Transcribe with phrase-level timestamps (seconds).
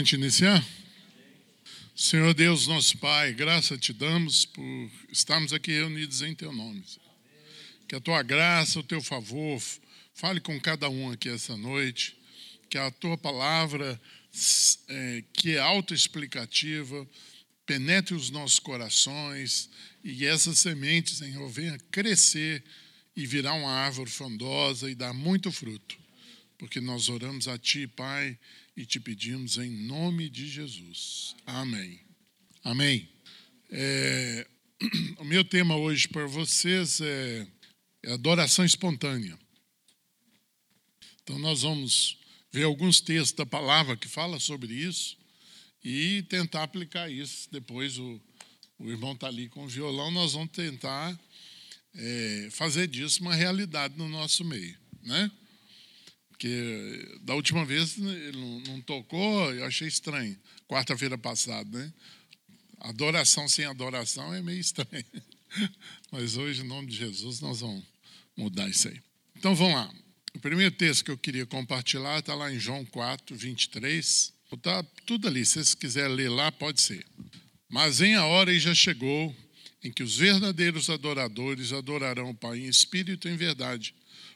[0.00, 0.64] A gente iniciar?
[1.92, 6.84] Senhor Deus, nosso Pai, graça te damos por estarmos aqui reunidos em Teu nome.
[7.88, 9.60] Que a Tua graça, o Teu favor,
[10.14, 12.16] fale com cada um aqui essa noite.
[12.70, 14.00] Que a Tua palavra,
[14.86, 17.04] é, que é autoexplicativa,
[17.66, 19.68] penetre os nossos corações
[20.04, 22.62] e essas sementes, Senhor, venha crescer
[23.16, 25.98] e virar uma árvore frondosa e dar muito fruto.
[26.56, 28.38] Porque nós oramos a Ti, Pai
[28.78, 31.34] e te pedimos em nome de Jesus.
[31.44, 31.98] Amém.
[32.62, 33.08] Amém.
[33.72, 34.46] É,
[35.18, 37.44] o meu tema hoje para vocês é,
[38.04, 39.36] é adoração espontânea.
[41.24, 42.20] Então nós vamos
[42.52, 45.18] ver alguns textos da palavra que fala sobre isso
[45.82, 47.48] e tentar aplicar isso.
[47.50, 48.20] Depois o,
[48.78, 51.18] o irmão está ali com o violão, nós vamos tentar
[51.96, 55.28] é, fazer disso uma realidade no nosso meio, né?
[56.38, 60.38] Porque da última vez ele não, tocou, eu achei estranho.
[60.68, 61.92] Quarta-feira passada, né?
[62.78, 65.04] Adoração sem adoração é meio estranho.
[66.12, 67.82] Mas hoje, em nome de Jesus, nós vamos
[68.36, 69.00] mudar isso aí.
[69.36, 69.92] Então vamos lá.
[70.32, 74.32] O primeiro texto que eu queria compartilhar está lá em João 4, 23.
[74.52, 75.44] Está tudo ali.
[75.44, 77.04] Se vocês quiserem ler lá, pode ser.
[77.68, 79.34] Mas em a hora e já chegou
[79.82, 83.92] em que os verdadeiros adoradores adorarão o Pai em espírito e em verdade,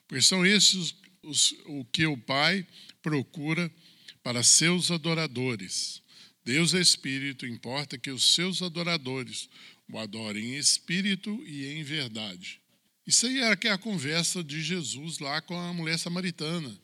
[0.09, 2.67] pois são esses os, o que o Pai
[3.03, 3.71] procura
[4.23, 6.03] para seus adoradores.
[6.45, 9.49] Deus é espírito, importa que os seus adoradores
[9.93, 12.61] o adorem em espírito e em verdade.
[13.07, 16.75] Isso aí era que é a conversa de Jesus lá com a mulher samaritana.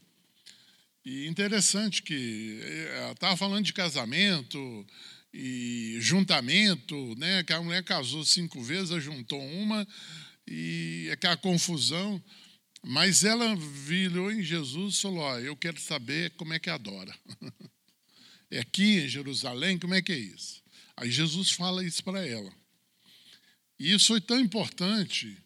[1.05, 4.87] E interessante que eh, ela estava falando de casamento
[5.33, 7.43] e juntamento, né?
[7.45, 9.87] Que a mulher casou cinco vezes, juntou uma
[10.47, 12.23] e aquela confusão.
[12.83, 17.15] Mas ela virou em Jesus e falou: oh, Eu quero saber como é que adora.
[18.51, 20.63] é aqui em Jerusalém, como é que é isso?
[20.97, 22.53] Aí Jesus fala isso para ela.
[23.79, 25.37] E isso foi tão importante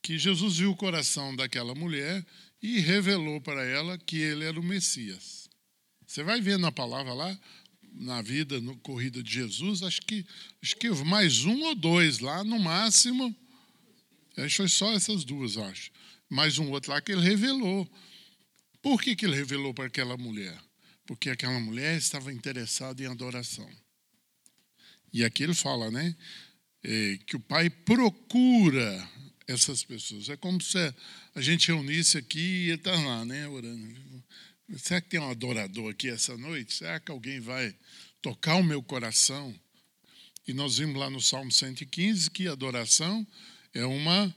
[0.00, 2.24] que Jesus viu o coração daquela mulher
[2.62, 5.48] e revelou para ela que ele era o Messias.
[6.06, 7.40] Você vai ver na palavra lá,
[7.94, 10.24] na vida, no corrida de Jesus, acho que,
[10.62, 13.34] acho que mais um ou dois lá, no máximo.
[14.36, 15.90] Acho que foi só essas duas, acho
[16.32, 17.86] mais um outro lá que ele revelou.
[18.80, 20.58] Por que, que ele revelou para aquela mulher?
[21.06, 23.68] Porque aquela mulher estava interessada em adoração.
[25.12, 26.16] E aqui ele fala, né?
[26.82, 29.08] É, que o pai procura
[29.46, 30.30] essas pessoas.
[30.30, 30.78] É como se
[31.34, 33.46] a gente reunisse aqui e ele está lá, né?
[33.46, 33.94] Orando.
[34.78, 36.72] Será que tem um adorador aqui essa noite?
[36.72, 37.76] Será que alguém vai
[38.22, 39.54] tocar o meu coração?
[40.48, 43.26] E nós vimos lá no Salmo 115 que adoração
[43.74, 44.34] é uma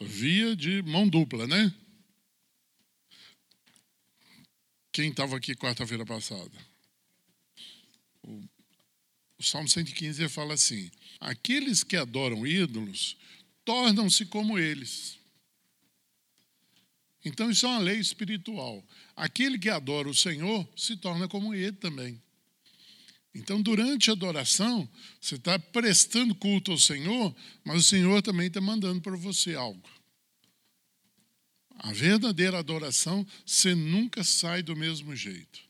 [0.00, 1.72] via de mão dupla, né?
[4.92, 6.52] Quem estava aqui quarta-feira passada?
[8.22, 8.42] O,
[9.38, 10.90] o Salmo 115 fala assim:
[11.20, 13.16] Aqueles que adoram ídolos
[13.64, 15.18] tornam-se como eles.
[17.24, 18.84] Então, isso é uma lei espiritual.
[19.14, 22.20] Aquele que adora o Senhor se torna como ele também.
[23.34, 24.88] Então, durante a adoração,
[25.20, 27.34] você está prestando culto ao Senhor,
[27.64, 29.88] mas o Senhor também está mandando para você algo.
[31.78, 35.60] A verdadeira adoração, você nunca sai do mesmo jeito.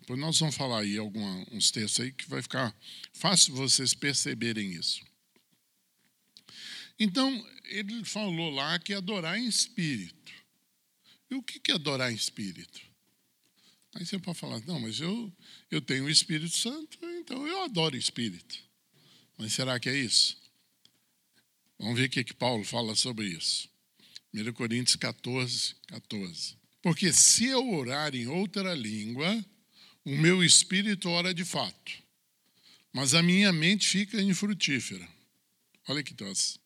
[0.00, 2.74] Depois nós vamos falar aí alguns textos aí que vai ficar
[3.12, 5.04] fácil vocês perceberem isso.
[6.98, 10.32] Então, ele falou lá que é adorar em espírito.
[11.30, 12.80] E o que é adorar em espírito?
[13.94, 15.32] Aí você pode falar, não, mas eu,
[15.70, 18.58] eu tenho o Espírito Santo, então eu adoro Espírito.
[19.36, 20.38] Mas será que é isso?
[21.78, 23.68] Vamos ver o que, que Paulo fala sobre isso.
[24.32, 26.56] 1 Coríntios 14, 14.
[26.80, 29.44] Porque se eu orar em outra língua,
[30.06, 31.92] o meu espírito ora de fato,
[32.92, 35.06] mas a minha mente fica infrutífera.
[35.86, 36.58] Olha que troço.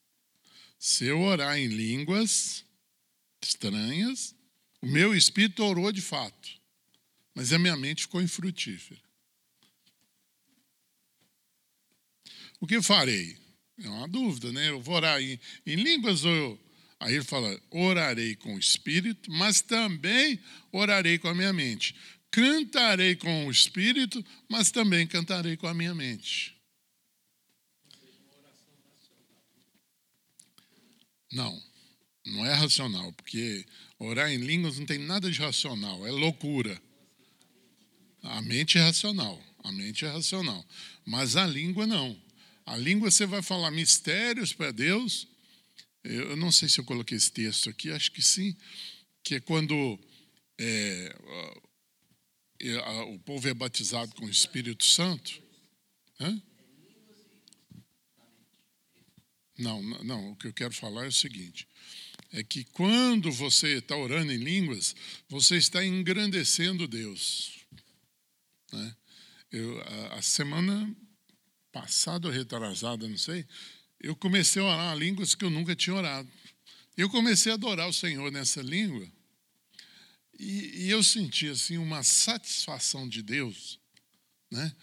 [0.78, 2.64] Se eu orar em línguas
[3.42, 4.32] estranhas,
[4.80, 6.50] o meu espírito orou de fato,
[7.34, 9.00] mas a minha mente ficou infrutífera.
[12.62, 13.36] O que farei?
[13.82, 14.68] É uma dúvida, né?
[14.68, 15.36] Eu vou orar em,
[15.66, 16.60] em línguas ou eu.
[17.00, 20.38] Aí ele fala: orarei com o espírito, mas também
[20.70, 21.92] orarei com a minha mente.
[22.30, 26.56] Cantarei com o espírito, mas também cantarei com a minha mente.
[31.32, 31.60] Não,
[32.24, 33.66] não é racional, porque
[33.98, 36.80] orar em línguas não tem nada de racional, é loucura.
[38.22, 40.64] A mente é racional, a mente é racional,
[41.04, 42.16] mas a língua não.
[42.64, 45.28] A língua você vai falar mistérios para Deus.
[46.04, 48.56] Eu não sei se eu coloquei esse texto aqui, acho que sim,
[49.22, 49.98] que é quando
[50.58, 51.16] é,
[53.08, 55.42] o povo é batizado com o Espírito Santo?
[56.20, 56.42] Hã?
[59.58, 61.68] Não, não, o que eu quero falar é o seguinte:
[62.32, 64.94] é que quando você está orando em línguas,
[65.28, 67.60] você está engrandecendo Deus.
[68.72, 68.96] Né?
[69.50, 70.96] Eu, a, a, semana
[71.72, 73.46] passada ou retrasada, não sei,
[73.98, 76.28] eu comecei a orar línguas que eu nunca tinha orado.
[76.96, 79.08] Eu comecei a adorar o Senhor nessa língua
[80.38, 83.78] e, e eu senti assim uma satisfação de Deus,
[84.50, 84.74] né?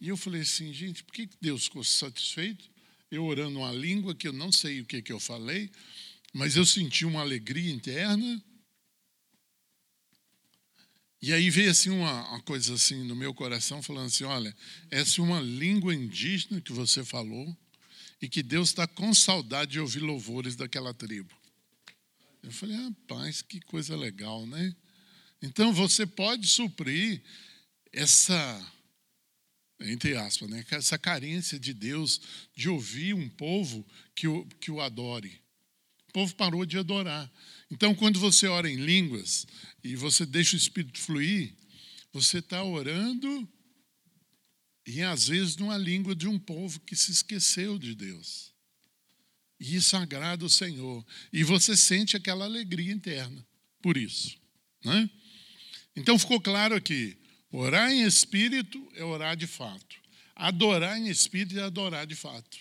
[0.00, 2.68] E eu falei assim, gente, por que Deus ficou satisfeito?
[3.10, 5.70] Eu orando uma língua que eu não sei o que, que eu falei,
[6.32, 8.42] mas eu senti uma alegria interna.
[11.26, 14.54] E aí veio assim uma, uma, coisa assim no meu coração, falando assim: olha,
[14.90, 17.56] essa é uma língua indígena que você falou
[18.20, 21.34] e que Deus está com saudade de ouvir louvores daquela tribo.
[22.42, 24.76] Eu falei, rapaz, que coisa legal, né?
[25.40, 27.22] Então você pode suprir
[27.90, 28.72] essa,
[29.80, 32.20] entre aspas, né, essa carência de Deus
[32.54, 33.82] de ouvir um povo
[34.14, 35.42] que o, que o adore
[36.14, 37.28] povo parou de adorar.
[37.70, 39.46] Então, quando você ora em línguas
[39.82, 41.54] e você deixa o Espírito fluir,
[42.12, 43.48] você está orando
[44.86, 48.52] e às vezes numa língua de um povo que se esqueceu de Deus.
[49.58, 51.04] E isso agrada o Senhor.
[51.32, 53.44] E você sente aquela alegria interna
[53.80, 54.36] por isso.
[54.84, 55.08] Né?
[55.96, 57.16] Então ficou claro aqui:
[57.50, 59.96] orar em espírito é orar de fato.
[60.36, 62.58] Adorar em espírito é adorar de fato.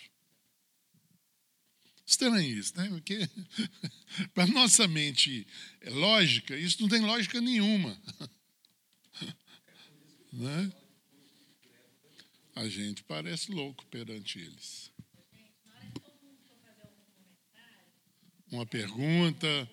[2.06, 2.90] Estranho isso, né?
[2.90, 3.30] Porque
[4.34, 5.48] para nossa mente
[5.82, 7.98] é lógica, isso não tem lógica nenhuma.
[10.36, 10.74] Né?
[12.56, 14.92] A gente parece louco perante eles.
[18.52, 19.70] Uma pergunta.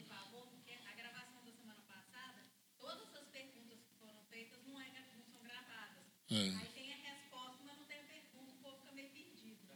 [6.32, 6.36] É.
[6.36, 9.66] Aí tem a resposta, mas não tem a pergunta, o povo fica meio perdido.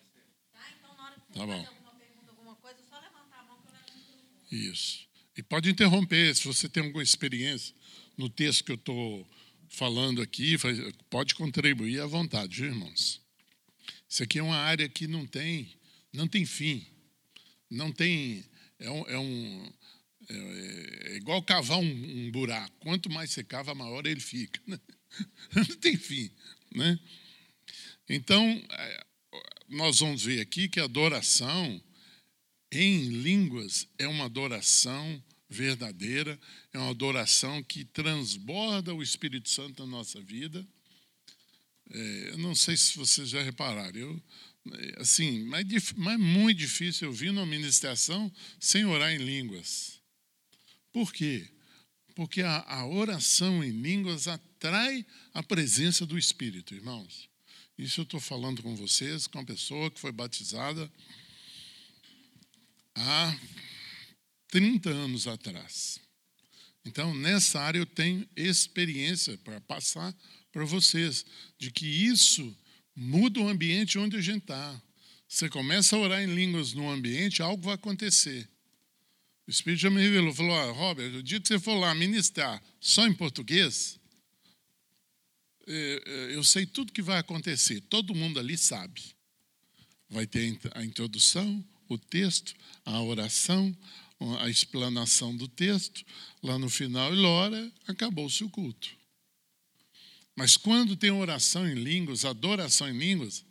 [0.52, 0.70] Tá?
[0.78, 1.83] Então, na hora que tá bom.
[4.54, 5.08] Isso.
[5.36, 7.74] E pode interromper, se você tem alguma experiência
[8.16, 9.28] no texto que eu estou
[9.68, 10.56] falando aqui,
[11.10, 13.20] pode contribuir à vontade, viu, irmãos?
[14.08, 15.76] Isso aqui é uma área que não tem,
[16.12, 16.86] não tem fim.
[17.68, 18.44] Não tem.
[18.78, 19.08] É um.
[19.08, 19.72] É, um,
[20.28, 22.72] é, é igual cavar um, um, buraco.
[22.78, 24.60] Quanto mais você cava, maior ele fica.
[24.66, 24.78] Né?
[25.54, 26.30] Não tem fim.
[26.72, 26.98] Né?
[28.08, 29.06] Então, é,
[29.68, 31.82] nós vamos ver aqui que a adoração
[32.82, 36.38] em línguas é uma adoração verdadeira,
[36.73, 40.67] é uma adoração que transborda o Espírito Santo na nossa vida.
[41.91, 44.23] É, eu não sei se vocês já repararam, eu,
[44.73, 45.65] é, assim, mas,
[45.97, 50.00] mas é muito difícil eu vir numa ministração sem orar em línguas.
[50.93, 51.49] Por quê?
[52.15, 57.29] Porque a, a oração em línguas atrai a presença do Espírito, irmãos.
[57.76, 60.91] Isso eu estou falando com vocês, com uma pessoa que foi batizada
[62.94, 63.37] há
[64.49, 66.00] 30 anos atrás.
[66.85, 70.14] Então, nessa área eu tenho experiência para passar
[70.52, 71.25] para vocês,
[71.58, 72.56] de que isso
[72.94, 74.82] muda o ambiente onde a gente está.
[75.26, 78.49] Você começa a orar em línguas no ambiente, algo vai acontecer.
[79.47, 82.62] O Espírito já me revelou, falou, ah, Robert, o dia que você for lá ministrar
[82.81, 83.99] só em português,
[85.67, 89.02] é, é, eu sei tudo que vai acontecer, todo mundo ali sabe.
[90.09, 93.76] Vai ter a introdução, o texto, a oração,
[94.41, 96.05] a explanação do texto,
[96.43, 98.97] lá no final, e Lora, acabou-se o culto.
[100.37, 103.45] Mas quando tem oração em línguas, adoração em línguas,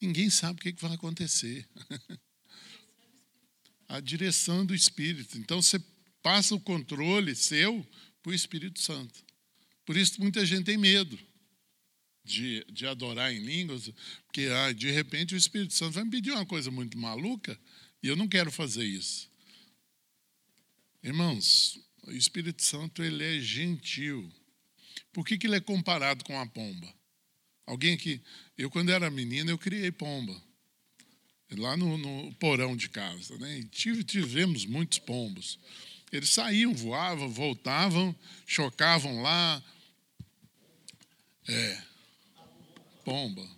[0.00, 1.68] ninguém sabe o que vai acontecer.
[3.88, 5.36] a direção do Espírito.
[5.38, 5.80] Então você
[6.22, 7.86] passa o controle seu
[8.22, 9.22] para o Espírito Santo.
[9.84, 11.18] Por isso muita gente tem medo
[12.24, 13.90] de, de adorar em línguas,
[14.26, 17.58] porque ah, de repente o Espírito Santo vai me pedir uma coisa muito maluca
[18.02, 19.30] e eu não quero fazer isso.
[21.02, 24.32] Irmãos, o Espírito Santo ele é gentil.
[25.12, 26.92] Por que, que ele é comparado com a pomba?
[27.66, 28.20] Alguém que.
[28.56, 30.34] Eu, quando era menino, eu criei pomba.
[31.52, 33.36] Lá no, no porão de casa.
[33.38, 33.60] Né?
[33.60, 35.58] E tive, tivemos muitos pombos.
[36.10, 38.14] Eles saíam, voavam, voltavam,
[38.46, 39.62] chocavam lá.
[41.46, 41.83] É,
[43.14, 43.48] pomba.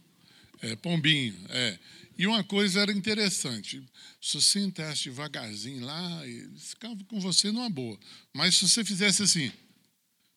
[0.60, 1.78] É, pombinho, é.
[2.18, 3.82] E uma coisa era interessante:
[4.20, 7.98] se você entrasse devagarzinho lá, eles ficavam com você numa boa.
[8.34, 9.50] Mas se você fizesse assim,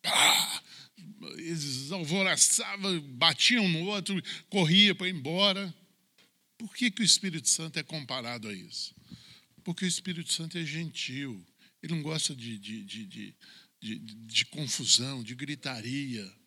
[0.01, 0.63] pá,
[1.37, 5.73] eles alvoroçavam, batiam no outro, corria para ir embora.
[6.57, 8.93] Por que, que o Espírito Santo é comparado a isso?
[9.63, 11.45] Porque o Espírito Santo é gentil,
[11.83, 13.05] ele não gosta de, de, de,
[13.81, 16.38] de, de confusão, de gritaria.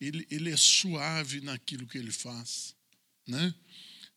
[0.00, 2.74] Ele, ele é suave naquilo que ele faz,
[3.26, 3.54] né?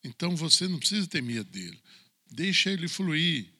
[0.03, 1.81] Então você não precisa ter medo dele.
[2.29, 3.51] Deixa ele fluir.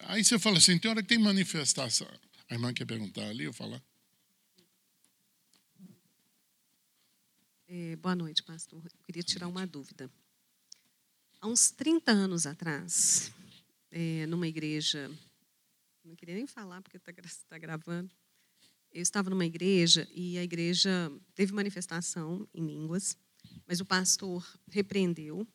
[0.00, 2.08] Aí você fala assim, tem hora que tem manifestação.
[2.48, 3.82] A irmã quer perguntar ali, eu falar.
[7.68, 8.84] É, boa noite, pastor.
[8.84, 10.10] Eu queria tirar uma dúvida.
[11.40, 13.32] Há uns 30 anos atrás,
[13.90, 15.10] é, numa igreja,
[16.04, 17.12] não queria nem falar porque está
[17.48, 18.14] tá gravando,
[18.92, 23.16] eu estava numa igreja e a igreja teve manifestação em línguas,
[23.66, 25.46] mas o pastor repreendeu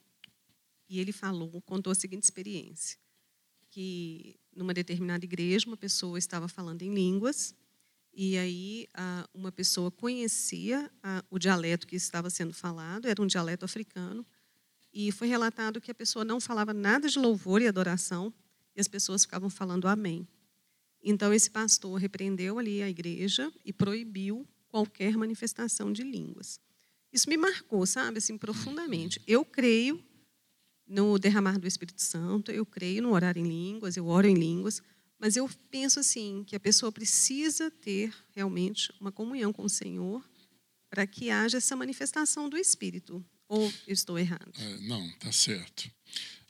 [0.90, 2.98] e ele falou, contou a seguinte experiência,
[3.70, 7.54] que numa determinada igreja uma pessoa estava falando em línguas
[8.14, 8.88] e aí
[9.34, 10.92] uma pessoa conhecia
[11.30, 14.26] o dialeto que estava sendo falado, era um dialeto africano,
[14.92, 18.34] e foi relatado que a pessoa não falava nada de louvor e adoração,
[18.76, 20.28] e as pessoas ficavam falando amém.
[21.04, 26.60] Então esse pastor repreendeu ali a igreja e proibiu qualquer manifestação de línguas.
[27.12, 29.22] Isso me marcou, sabe, assim profundamente.
[29.26, 30.04] Eu creio
[30.88, 34.82] no derramar do Espírito Santo, eu creio no orar em línguas, eu oro em línguas,
[35.20, 40.24] mas eu penso assim, que a pessoa precisa ter realmente uma comunhão com o Senhor
[40.90, 43.26] para que haja essa manifestação do Espírito.
[43.50, 44.52] Ou estou errado?
[44.58, 45.90] É, não, está certo.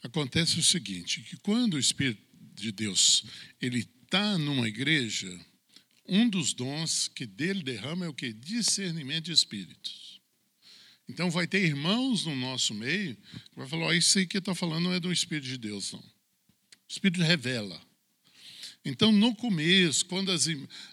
[0.04, 2.22] Acontece o seguinte, que quando o Espírito
[2.54, 3.24] de Deus
[3.62, 5.29] ele está numa igreja,
[6.07, 8.31] um dos dons que dele derrama é o que?
[8.31, 10.21] Discernimento de espíritos.
[11.09, 14.55] Então vai ter irmãos no nosso meio que vai falar, oh, isso aí que está
[14.55, 15.99] falando não é do Espírito de Deus, não.
[15.99, 16.05] O
[16.89, 17.81] Espírito revela.
[18.85, 20.47] Então, no começo, quando as,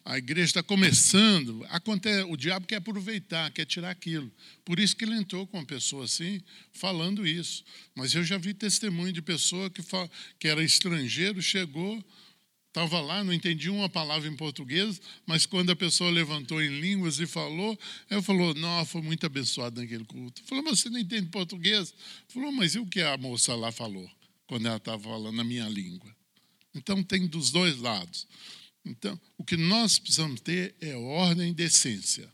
[0.04, 4.32] a igreja está começando, acontece, o diabo quer aproveitar, quer tirar aquilo.
[4.64, 6.40] Por isso que ele entrou com uma pessoa assim,
[6.72, 7.64] falando isso.
[7.94, 12.04] Mas eu já vi testemunho de pessoa que, fala, que era estrangeiro, chegou,
[12.74, 17.20] estava lá, não entendia uma palavra em português, mas quando a pessoa levantou em línguas
[17.20, 17.78] e falou,
[18.10, 20.42] ela falou, não, foi muito abençoado naquele culto.
[20.42, 21.94] Falou, mas você não entende português?
[22.26, 24.10] Falou, mas e o que a moça lá falou,
[24.48, 26.14] quando ela estava falando a minha língua?
[26.74, 28.26] Então, tem dos dois lados.
[28.84, 32.28] Então, o que nós precisamos ter é ordem e decência.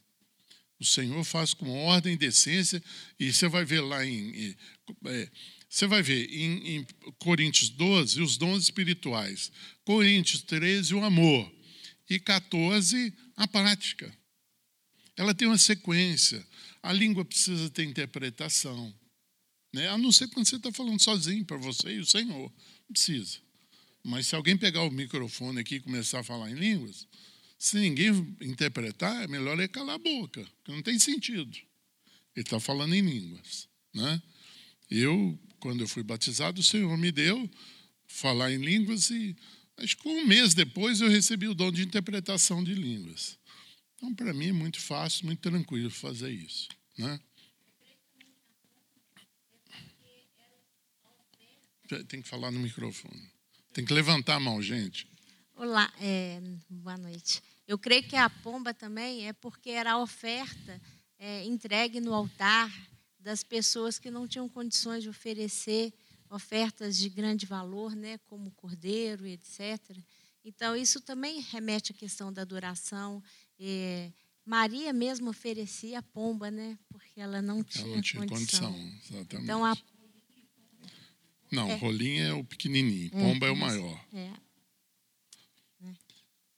[0.78, 2.82] O Senhor faz com ordem e decência,
[3.18, 4.56] e você vai ver lá em.
[5.04, 5.28] É,
[5.71, 6.87] você vai ver em, em,
[7.21, 9.53] Coríntios 12 os dons espirituais,
[9.85, 11.50] Coríntios 13 o amor,
[12.09, 14.12] e 14 a prática.
[15.17, 16.45] Ela tem uma sequência.
[16.83, 18.93] A língua precisa ter interpretação.
[19.73, 19.87] Né?
[19.89, 22.53] A não ser quando você está falando sozinho para você e o Senhor.
[22.89, 23.39] Não precisa.
[24.03, 27.07] Mas se alguém pegar o microfone aqui e começar a falar em línguas,
[27.57, 28.09] se ninguém
[28.41, 31.57] interpretar, é melhor ele calar a boca, porque não tem sentido.
[32.35, 33.69] Ele está falando em línguas.
[33.95, 34.21] Né?
[34.91, 37.49] Eu, quando eu fui batizado, o Senhor me deu
[38.07, 39.37] falar em línguas e
[39.76, 43.38] acho que um mês depois eu recebi o dom de interpretação de línguas.
[43.97, 46.69] Então, para mim, é muito fácil, muito tranquilo fazer isso.
[46.99, 47.21] Né?
[52.09, 53.31] Tem que falar no microfone.
[53.73, 55.07] Tem que levantar a mão, gente.
[55.55, 57.43] Olá, é, boa noite.
[57.69, 60.81] Eu creio que a pomba também é porque era a oferta
[61.19, 62.73] é, entregue no altar
[63.21, 65.93] das pessoas que não tinham condições de oferecer
[66.31, 69.79] ofertas de grande valor, né, como cordeiro, etc.
[70.45, 73.23] Então, isso também remete à questão da adoração.
[73.59, 74.12] É,
[74.45, 78.73] Maria mesmo oferecia a pomba, né, porque ela não tinha, ela não tinha condição.
[78.73, 79.45] condição exatamente.
[79.45, 79.77] Então, a
[81.50, 81.75] não, é.
[81.75, 84.07] rolinho é o pequenininho, é, pomba é, é o maior.
[84.12, 84.31] É.
[85.83, 85.95] é.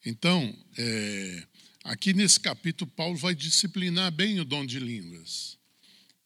[0.04, 1.46] Então, é,
[1.84, 5.58] aqui nesse capítulo, Paulo vai disciplinar bem o dom de línguas.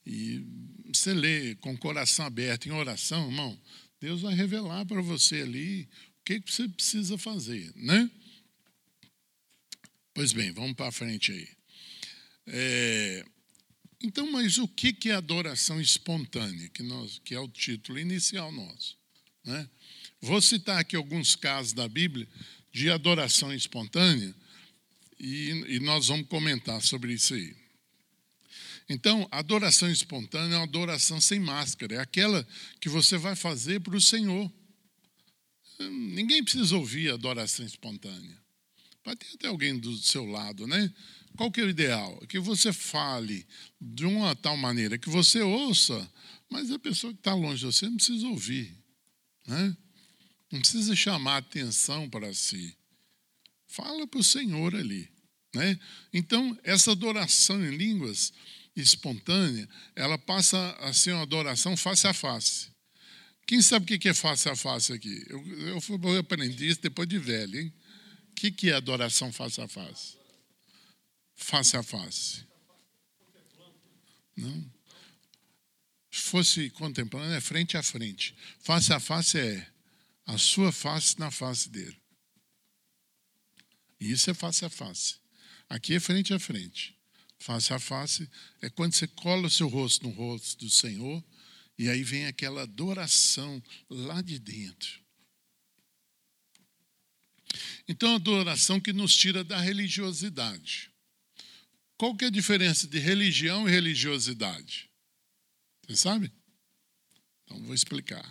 [0.07, 0.47] E
[0.87, 3.61] você lê com o coração aberto em oração, irmão,
[4.01, 5.89] Deus vai revelar para você ali
[6.21, 8.11] o que, que você precisa fazer, né?
[10.15, 11.49] Pois bem, vamos para frente aí.
[12.47, 13.25] É,
[14.03, 18.97] então, mas o que é adoração espontânea, que, nós, que é o título inicial nosso?
[19.45, 19.69] Né?
[20.21, 22.29] Vou citar aqui alguns casos da Bíblia
[22.73, 24.35] de adoração espontânea
[25.19, 27.57] e, e nós vamos comentar sobre isso aí.
[28.89, 32.47] Então, adoração espontânea é uma adoração sem máscara, é aquela
[32.81, 34.53] que você vai fazer para o Senhor.
[35.79, 38.39] Ninguém precisa ouvir adoração espontânea.
[39.03, 40.93] Pode ter até alguém do seu lado, né?
[41.37, 42.19] Qual que é o ideal?
[42.29, 43.47] Que você fale
[43.81, 46.11] de uma tal maneira que você ouça,
[46.49, 48.75] mas a pessoa que está longe de você não precisa ouvir.
[49.47, 49.77] Né?
[50.51, 52.77] Não precisa chamar atenção para si.
[53.67, 55.11] Fala para o Senhor ali.
[55.55, 55.79] Né?
[56.13, 58.33] Então, essa adoração em línguas
[58.77, 62.69] espontânea, ela passa a ser uma adoração face a face.
[63.47, 65.25] Quem sabe o que é face a face aqui?
[65.29, 65.81] Eu, eu,
[66.13, 67.61] eu aprendi isso depois de velho.
[67.61, 67.73] Hein?
[68.31, 70.17] O que é adoração face a face?
[71.37, 72.45] face a face.
[74.37, 74.73] Não.
[76.11, 78.35] Se fosse contemplando, é frente a frente.
[78.61, 79.71] Face a face é
[80.25, 81.97] a sua face na face dele.
[84.01, 85.17] Isso é face a face.
[85.69, 86.96] Aqui é frente a frente.
[87.39, 88.29] Face a face
[88.61, 91.23] é quando você cola o seu rosto no rosto do Senhor
[91.79, 95.01] e aí vem aquela adoração lá de dentro.
[97.89, 100.91] Então, a adoração que nos tira da religiosidade.
[101.97, 104.91] Qual que é a diferença de religião e religiosidade?
[105.87, 106.33] Você sabe?
[107.45, 108.25] Então, vou explicar.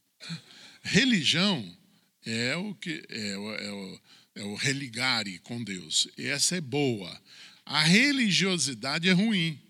[0.82, 1.78] Religião
[2.24, 4.00] é o que é é o,
[4.36, 6.08] é o religare com Deus.
[6.16, 7.20] Essa é boa.
[7.64, 9.60] A religiosidade é ruim.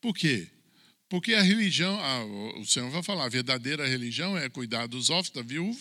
[0.00, 0.48] Por quê?
[1.08, 2.24] Porque a religião, ah,
[2.58, 5.80] o Senhor vai falar, a verdadeira religião é cuidar dos órfãos, da viúva,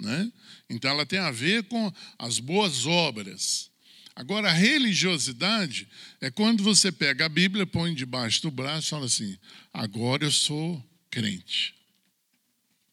[0.00, 0.32] né?
[0.68, 3.70] Então ela tem a ver com as boas obras.
[4.14, 5.86] Agora, a religiosidade
[6.20, 9.38] é quando você pega a Bíblia, põe debaixo do braço e fala assim:
[9.72, 11.74] agora eu sou crente.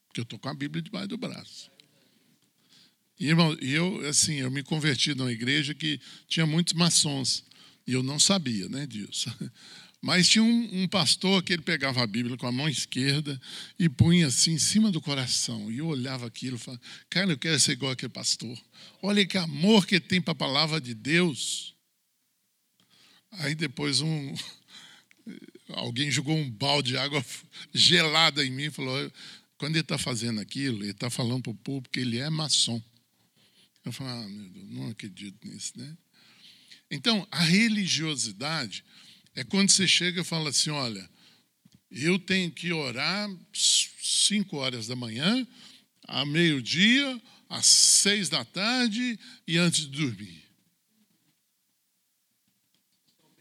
[0.08, 1.72] Porque eu estou com a Bíblia debaixo do braço.
[3.20, 7.46] E, irmão, eu, assim, eu me converti numa igreja que tinha muitos maçons.
[7.86, 9.34] E eu não sabia né, disso.
[10.02, 13.40] Mas tinha um, um, pastor que ele pegava a Bíblia com a mão esquerda
[13.80, 15.72] e punha assim em cima do coração.
[15.72, 18.58] E eu olhava aquilo e falava, cara, eu quero ser igual aquele pastor.
[19.02, 21.74] Olha que amor que tem para a palavra de Deus.
[23.32, 24.36] Aí depois um
[25.70, 27.26] alguém jogou um balde de água
[27.74, 29.10] gelada em mim e falou:
[29.58, 32.82] quando ele está fazendo aquilo, ele está falando para o público que ele é maçom.
[33.86, 35.98] Eu falei, ah, meu Deus, não acredito nisso, né?
[36.90, 38.84] Então, a religiosidade
[39.36, 41.10] é quando você chega e fala assim: olha,
[41.92, 45.48] eu tenho que orar cinco horas da manhã,
[46.08, 50.44] a meio-dia, às seis da tarde e antes de dormir.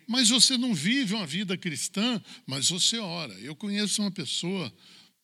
[0.06, 3.32] Mas você não vive uma vida cristã, mas você ora.
[3.40, 4.70] Eu conheço uma pessoa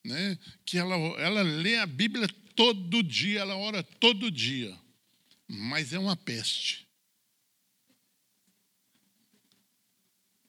[0.03, 4.75] né, que ela, ela lê a Bíblia todo dia, ela ora todo dia,
[5.47, 6.88] mas é uma peste.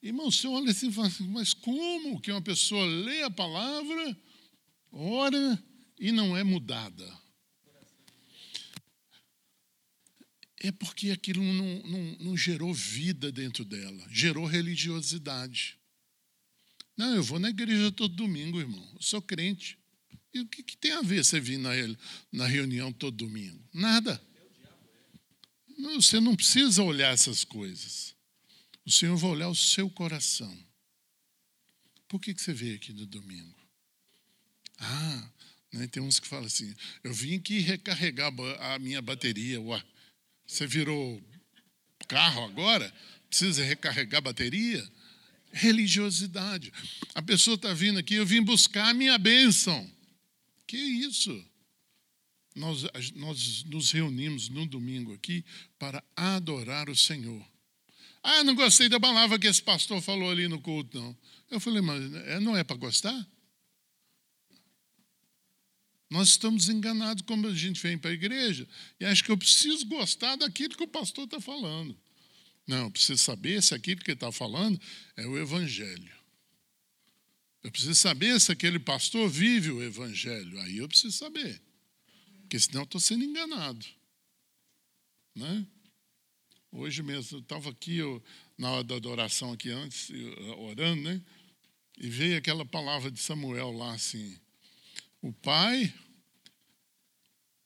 [0.03, 4.17] Irmão, você olha assim e fala assim, mas como que uma pessoa lê a palavra,
[4.91, 5.63] ora
[5.99, 7.21] e não é mudada?
[10.63, 15.79] É porque aquilo não, não, não gerou vida dentro dela, gerou religiosidade.
[16.97, 18.91] Não, eu vou na igreja todo domingo, irmão.
[18.95, 19.79] Eu sou crente.
[20.33, 21.71] E o que, que tem a ver você vir na,
[22.31, 23.67] na reunião todo domingo?
[23.73, 24.23] Nada.
[25.95, 28.15] Você não precisa olhar essas coisas.
[28.85, 30.57] O Senhor vai olhar o seu coração.
[32.09, 33.55] Por que, que você veio aqui no domingo?
[34.79, 35.31] Ah,
[35.73, 39.61] né, tem uns que falam assim: eu vim aqui recarregar a minha bateria.
[39.61, 39.83] Ué,
[40.47, 41.23] você virou
[42.09, 42.93] carro agora?
[43.29, 44.91] Precisa recarregar a bateria?
[45.53, 46.73] Religiosidade.
[47.15, 49.89] A pessoa está vindo aqui, eu vim buscar a minha bênção.
[50.67, 51.45] Que isso?
[52.55, 55.45] Nós, nós nos reunimos no domingo aqui
[55.79, 57.45] para adorar o Senhor.
[58.23, 61.17] Ah, não gostei da palavra que esse pastor falou ali no culto, não.
[61.51, 63.27] Eu falei, mas é, não é para gostar?
[66.11, 69.87] Nós estamos enganados como a gente vem para a igreja e acho que eu preciso
[69.87, 71.97] gostar daquilo que o pastor está falando.
[72.67, 74.81] Não, eu preciso saber se aquilo que ele está falando
[75.17, 76.13] é o Evangelho.
[77.63, 80.59] Eu preciso saber se aquele pastor vive o Evangelho.
[80.61, 81.61] Aí eu preciso saber.
[82.43, 83.87] Porque senão eu estou sendo enganado.
[85.35, 85.67] Né?
[86.73, 88.23] Hoje mesmo, eu estava aqui, eu,
[88.57, 90.09] na hora da adoração aqui antes,
[90.59, 91.21] orando, né?
[91.99, 94.39] E veio aquela palavra de Samuel lá assim:
[95.21, 95.93] o pai,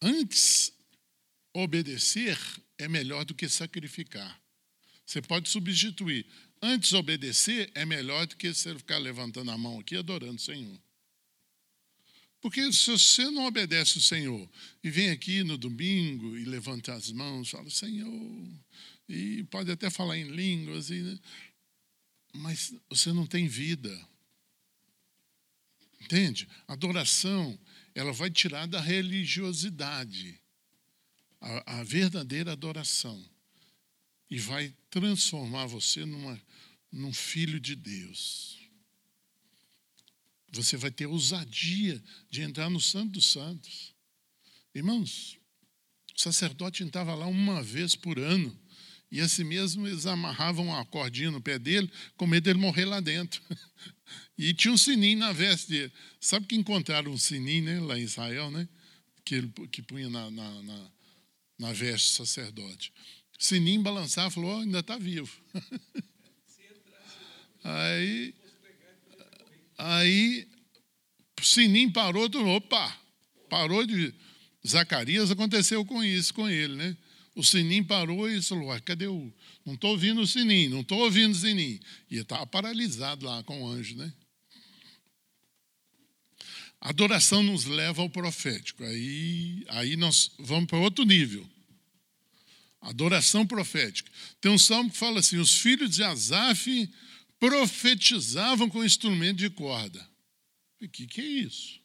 [0.01, 0.73] antes
[1.53, 2.37] obedecer
[2.77, 4.41] é melhor do que sacrificar.
[5.05, 6.25] Você pode substituir.
[6.61, 10.79] Antes obedecer é melhor do que você ficar levantando a mão aqui adorando o Senhor.
[12.41, 14.49] Porque se você não obedece o Senhor
[14.83, 18.47] e vem aqui no domingo e levanta as mãos, fala, Senhor,
[19.07, 21.19] e pode até falar em línguas, e,
[22.33, 24.07] mas você não tem vida.
[26.01, 26.47] Entende?
[26.67, 27.57] Adoração,
[27.93, 30.39] ela vai tirar da religiosidade
[31.39, 33.23] a, a verdadeira adoração
[34.29, 36.41] e vai transformar você numa,
[36.91, 38.59] num filho de Deus.
[40.51, 43.93] Você vai ter ousadia de entrar no Santo dos Santos.
[44.73, 45.37] Irmãos,
[46.15, 48.57] o sacerdote entrava lá uma vez por ano
[49.15, 52.99] e assim mesmo eles amarravam uma cordinha no pé dele, com medo dele morrer lá
[52.99, 53.41] dentro.
[54.37, 55.93] E tinha um sininho na veste dele.
[56.19, 58.67] Sabe que encontraram um sininho né, lá em Israel, né?
[59.23, 60.91] Que ele que punha na, na, na,
[61.57, 62.91] na veste do sacerdote.
[63.39, 65.31] Sininho balançava falou: oh, ainda está vivo.
[67.63, 68.35] Aí,
[69.77, 70.47] Aí
[71.41, 72.93] sininho parou, todo opa,
[73.49, 74.13] parou de.
[74.67, 76.97] Zacarias aconteceu com isso com ele, né?
[77.35, 79.31] O sininho parou e falou: ah, cadê o.
[79.65, 81.79] Não estou ouvindo o sininho, não estou ouvindo o sininho.
[82.09, 84.11] E estava paralisado lá com o anjo, né?
[86.79, 88.83] Adoração nos leva ao profético.
[88.83, 91.45] Aí, aí nós vamos para outro nível.
[92.79, 94.09] Adoração profética.
[94.39, 96.89] Tem um salmo que fala assim: os filhos de Asaf
[97.37, 100.07] profetizavam com instrumento de corda.
[100.81, 101.81] O que, que é isso?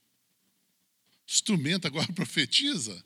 [1.26, 3.02] Instrumento agora profetiza?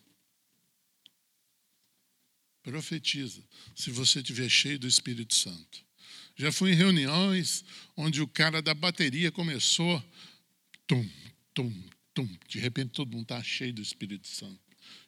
[2.65, 3.43] Profetiza,
[3.77, 5.85] se você estiver cheio do Espírito Santo.
[6.35, 7.63] Já fui em reuniões
[7.95, 10.03] onde o cara da bateria começou,
[10.87, 11.07] tum,
[11.53, 11.71] tum,
[12.15, 12.27] tum.
[12.49, 14.59] De repente todo mundo está cheio do Espírito Santo.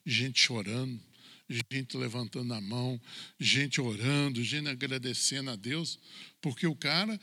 [0.05, 1.01] Gente chorando,
[1.49, 3.01] gente levantando a mão,
[3.39, 5.99] gente orando, gente agradecendo a Deus,
[6.39, 7.19] porque o cara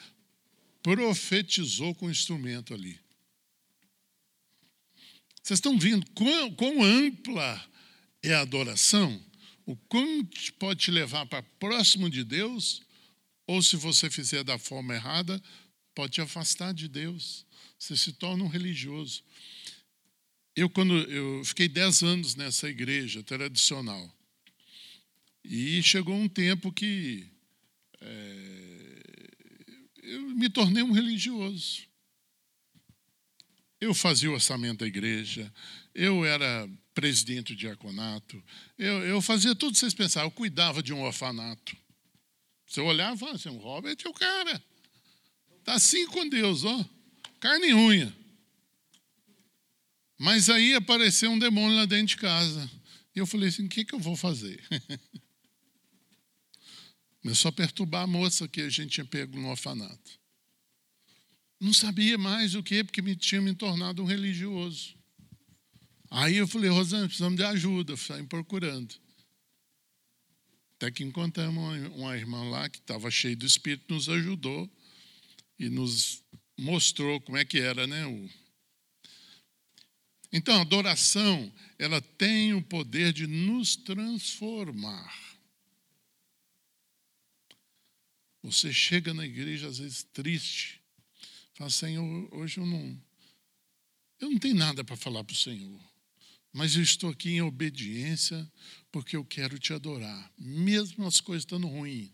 [0.83, 2.99] profetizou com o instrumento ali.
[5.41, 7.65] Vocês estão vendo quão, quão ampla
[8.21, 9.23] é a adoração?
[9.67, 12.83] O quanto pode te levar para próximo de Deus,
[13.47, 15.43] ou se você fizer da forma errada,
[15.95, 17.47] pode te afastar de Deus.
[17.79, 19.23] Você se torna um religioso.
[20.57, 24.13] Eu, quando eu fiquei dez anos nessa igreja tradicional,
[25.45, 27.27] e chegou um tempo que
[28.01, 28.95] é,
[30.03, 31.83] eu me tornei um religioso.
[33.85, 35.53] Eu fazia o orçamento da igreja,
[35.95, 38.43] eu era presidente do diaconato,
[38.79, 41.77] eu, eu fazia tudo que vocês pensavam, eu cuidava de um orfanato.
[42.67, 44.65] Você olhava e falava assim, o Robert é o cara.
[45.59, 46.85] Está assim com Deus, ó,
[47.39, 48.17] carne e unha.
[50.19, 52.71] Mas aí apareceu um demônio lá dentro de casa.
[53.15, 54.63] E eu falei assim: o que, que eu vou fazer?
[57.21, 60.24] Começou a perturbar a moça que a gente tinha pego no orfanato.
[61.65, 64.95] Não sabia mais o que, porque me tinha me tornado um religioso.
[66.11, 68.95] Aí eu falei, Rosana, precisamos de ajuda, saímos procurando.
[70.77, 74.71] Até que encontramos uma, irmã lá que estava cheia do Espírito, nos ajudou
[75.59, 76.23] e nos
[76.59, 78.05] mostrou como é que era, né?
[78.09, 78.29] O...
[80.31, 85.19] Então, a adoração, ela tem o poder de nos transformar.
[88.43, 90.84] Você chega na igreja, às vezes, triste.
[91.55, 93.03] Fala, Senhor, hoje eu não,
[94.21, 95.81] eu não tenho nada para falar para o Senhor
[96.55, 98.49] mas eu estou aqui em obediência
[98.93, 102.13] porque eu quero te adorar, mesmo as coisas estando ruins.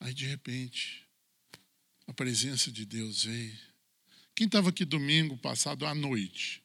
[0.00, 1.06] Aí, de repente,
[2.04, 3.56] a presença de Deus veio.
[4.34, 6.64] Quem estava aqui domingo passado à noite?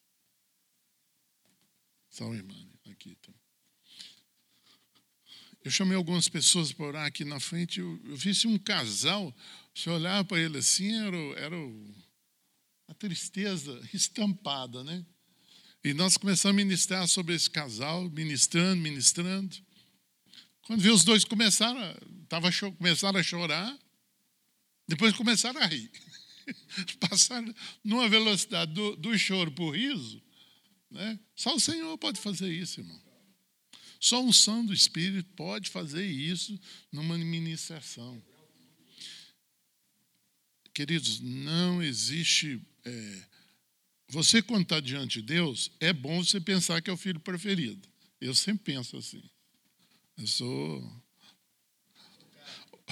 [2.10, 2.56] Só irmã,
[2.90, 3.12] aqui.
[3.12, 3.34] Então.
[5.64, 7.82] Eu chamei algumas pessoas para orar aqui na frente.
[7.82, 9.32] Eu, eu vi um casal,
[9.80, 11.56] se olhar para ele assim, era, era
[12.88, 15.06] a tristeza estampada, né?
[15.82, 19.56] E nós começamos a ministrar sobre esse casal, ministrando, ministrando.
[20.64, 21.80] Quando viu os dois começaram,
[22.28, 23.80] tava, começaram a chorar,
[24.86, 25.90] depois começaram a rir.
[27.00, 30.22] Passaram numa velocidade do, do choro para o riso.
[30.92, 31.18] Né?
[31.36, 33.02] Só o Senhor pode fazer isso, irmão.
[34.02, 36.60] Só um som do Espírito pode fazer isso
[36.92, 38.22] numa ministração.
[40.80, 43.24] Queridos, não existe é,
[44.08, 47.86] você, quando está diante de Deus, é bom você pensar que é o filho preferido.
[48.22, 49.22] Eu sempre penso assim.
[50.18, 51.04] Eu sou.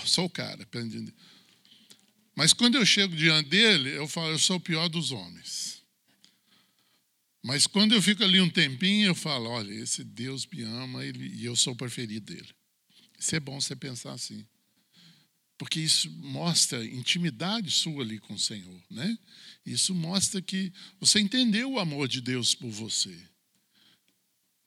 [0.03, 0.67] Sou o cara.
[2.35, 5.81] Mas quando eu chego diante dele, eu falo, eu sou o pior dos homens.
[7.41, 11.45] Mas quando eu fico ali um tempinho, eu falo, olha, esse Deus me ama e
[11.45, 12.53] eu sou o preferido dele.
[13.17, 14.45] Isso é bom você pensar assim.
[15.57, 19.17] Porque isso mostra intimidade sua ali com o Senhor, né?
[19.65, 23.17] Isso mostra que você entendeu o amor de Deus por você.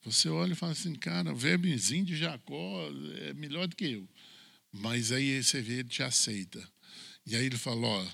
[0.02, 2.88] Você olha e fala assim, cara, o vermezinho de Jacó
[3.20, 4.08] é melhor do que eu.
[4.72, 6.66] Mas aí você vê, ele te aceita.
[7.26, 8.06] E aí ele fala, ó,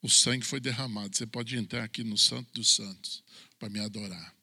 [0.00, 3.22] o sangue foi derramado, você pode entrar aqui no Santo dos Santos
[3.58, 4.34] para me adorar.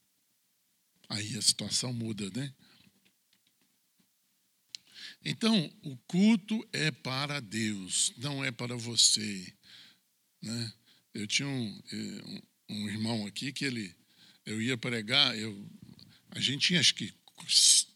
[1.08, 2.54] Aí a situação muda, né?
[5.23, 9.53] Então, o culto é para Deus, não é para você.
[10.41, 10.73] Né?
[11.13, 13.93] Eu tinha um, eh, um, um, irmão aqui que ele,
[14.45, 15.69] eu ia pregar, eu,
[16.32, 17.13] a gente tinha acho que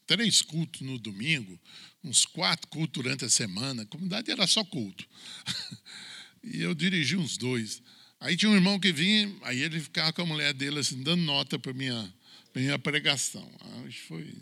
[0.06, 1.58] três cultos no domingo,
[2.02, 5.06] uns quatro cultos durante a semana, a comunidade era só culto.
[6.44, 7.82] e eu dirigi uns dois.
[8.20, 11.22] Aí tinha um irmão que vinha, aí ele ficava com a mulher dele assim, dando
[11.22, 12.14] nota para minha,
[12.54, 13.50] minha pregação.
[13.86, 14.34] Acho que foi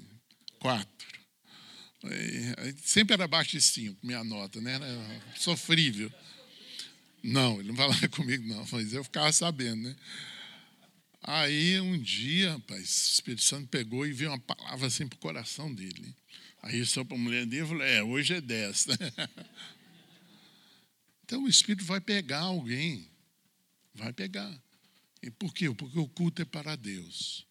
[0.59, 1.22] quatro.
[2.83, 4.75] Sempre era abaixo de cinco, minha nota, né?
[4.75, 6.13] Era sofrível.
[7.23, 9.97] Não, ele não falava comigo, não, mas eu ficava sabendo, né?
[11.23, 15.21] Aí um dia, rapaz, o Espírito Santo pegou e veio uma palavra assim para o
[15.21, 16.13] coração dele.
[16.61, 18.97] Aí eu só para a mulher dele e falou: É, hoje é desta.
[21.25, 23.09] Então o Espírito vai pegar alguém,
[23.95, 24.53] vai pegar.
[25.23, 25.73] E por quê?
[25.73, 27.47] Porque o culto é para Deus.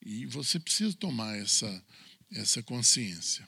[0.00, 1.84] E você precisa tomar essa,
[2.30, 3.44] essa consciência.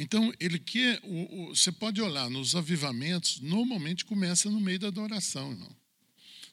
[0.00, 0.98] Então, ele quer.
[1.02, 5.76] O, o, você pode olhar nos avivamentos, normalmente começa no meio da adoração, irmão.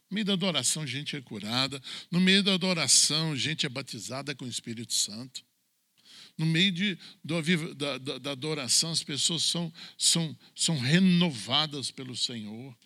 [0.09, 1.81] No meio da adoração, gente é curada.
[2.11, 5.45] No meio da adoração, gente é batizada com o Espírito Santo.
[6.37, 7.41] No meio de, do,
[7.73, 12.77] da, da, da, adoração, as pessoas são, são, são renovadas pelo Senhor.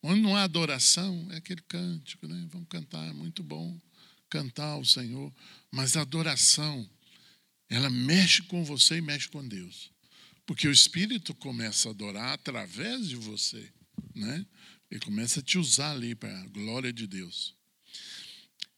[0.00, 2.46] Onde não há adoração, é aquele cântico, né?
[2.52, 3.76] Vamos cantar, é muito bom
[4.28, 5.34] cantar ao Senhor.
[5.72, 6.88] Mas a adoração,
[7.70, 9.90] ela mexe com você e mexe com Deus.
[10.44, 13.72] Porque o Espírito começa a adorar através de você,
[14.12, 14.44] né?
[14.90, 17.54] Ele começa a te usar ali para a glória de Deus.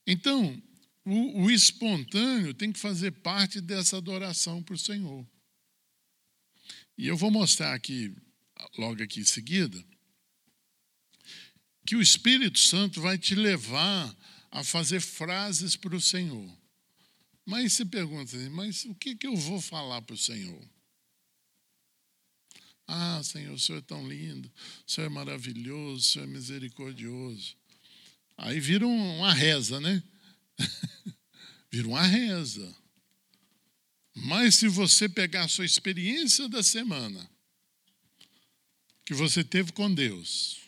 [0.06, 0.62] Então,
[1.06, 5.26] o, o espontâneo tem que fazer parte dessa adoração para o Senhor.
[6.98, 8.14] E eu vou mostrar aqui,
[8.76, 9.82] logo aqui em seguida,
[11.86, 14.14] que o Espírito Santo vai te levar
[14.50, 16.61] a fazer frases para o Senhor.
[17.44, 20.62] Mas você pergunta, mas o que, que eu vou falar para o Senhor?
[22.86, 24.50] Ah, Senhor, o Senhor é tão lindo,
[24.86, 27.56] o Senhor é maravilhoso, o Senhor é misericordioso.
[28.36, 30.02] Aí vira uma reza, né?
[31.70, 32.76] Vira uma reza.
[34.14, 37.30] Mas se você pegar a sua experiência da semana,
[39.06, 40.60] que você teve com Deus,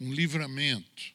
[0.00, 1.14] um livramento,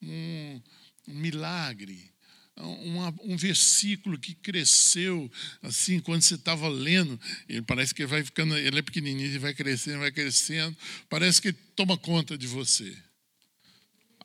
[0.00, 0.60] um,
[1.08, 2.12] um milagre,
[2.60, 5.30] um versículo que cresceu
[5.62, 7.18] assim quando você estava lendo,
[7.48, 10.76] ele parece que vai ficando, ele é pequenininho e vai crescendo, vai crescendo,
[11.08, 12.96] parece que toma conta de você.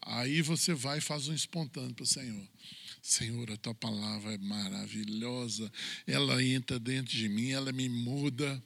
[0.01, 2.47] Aí você vai e faz um espontâneo para o Senhor.
[3.01, 5.71] Senhor, a tua palavra é maravilhosa,
[6.07, 8.63] ela entra dentro de mim, ela me muda.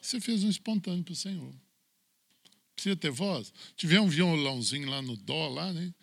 [0.00, 1.54] Você fez um espontâneo para o Senhor.
[2.74, 3.52] Precisa ter voz?
[3.76, 5.94] Tiver um violãozinho lá no dó, lá, né?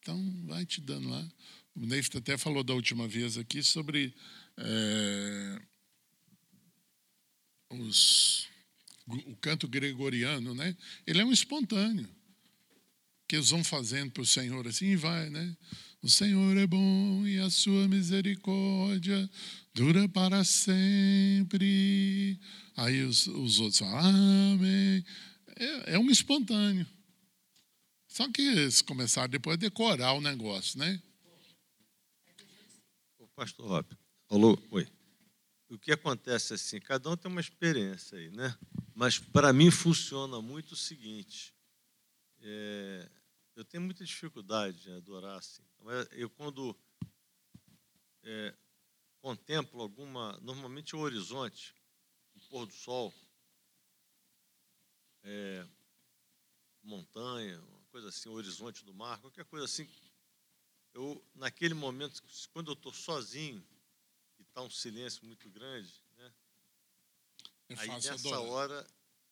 [0.00, 1.28] Então, vai te dando lá.
[1.74, 4.14] O Neif até falou da última vez aqui sobre
[4.58, 5.62] é,
[7.70, 8.46] os,
[9.06, 10.76] o canto gregoriano, né?
[11.06, 12.08] Ele é um espontâneo.
[13.26, 15.56] Que eles vão fazendo para o Senhor assim e vai, né?
[16.02, 19.30] O Senhor é bom e a sua misericórdia
[19.72, 22.38] dura para sempre.
[22.76, 25.04] Aí os, os outros falam, amém.
[25.56, 26.86] É, é, um espontâneo.
[28.08, 31.00] Só que eles começaram depois a decorar o negócio, né?
[33.42, 34.86] Pastor Rob, falou, oi.
[35.68, 38.56] O que acontece assim, cada um tem uma experiência aí, né?
[38.94, 41.52] Mas para mim funciona muito o seguinte.
[42.38, 43.10] É,
[43.56, 45.64] eu tenho muita dificuldade em adorar assim.
[46.12, 46.76] Eu, quando
[48.22, 48.54] é,
[49.18, 50.38] contemplo alguma.
[50.40, 51.74] Normalmente o horizonte,
[52.36, 53.12] o pôr do sol,
[55.24, 55.66] é,
[56.80, 59.88] montanha, uma coisa assim, o horizonte do mar, qualquer coisa assim.
[60.92, 63.64] Eu, naquele momento, quando eu estou sozinho
[64.38, 66.32] e está um silêncio muito grande, né?
[67.76, 68.40] aí nessa adorar.
[68.40, 68.86] hora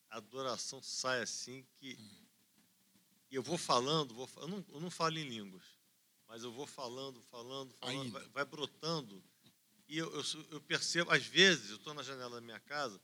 [0.09, 1.95] a adoração sai assim que.
[1.99, 2.21] Hum
[3.31, 5.63] eu vou falando, vou, eu, não, eu não falo em línguas,
[6.27, 9.23] mas eu vou falando, falando, falando, vai, vai, brotando.
[9.87, 13.01] E eu, eu, eu, percebo, às vezes, eu estou na janela da minha casa,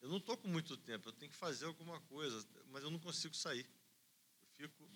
[0.00, 2.98] eu não estou com muito tempo, eu tenho que fazer alguma coisa, mas eu não
[2.98, 3.68] consigo sair.
[4.42, 4.90] Eu fico.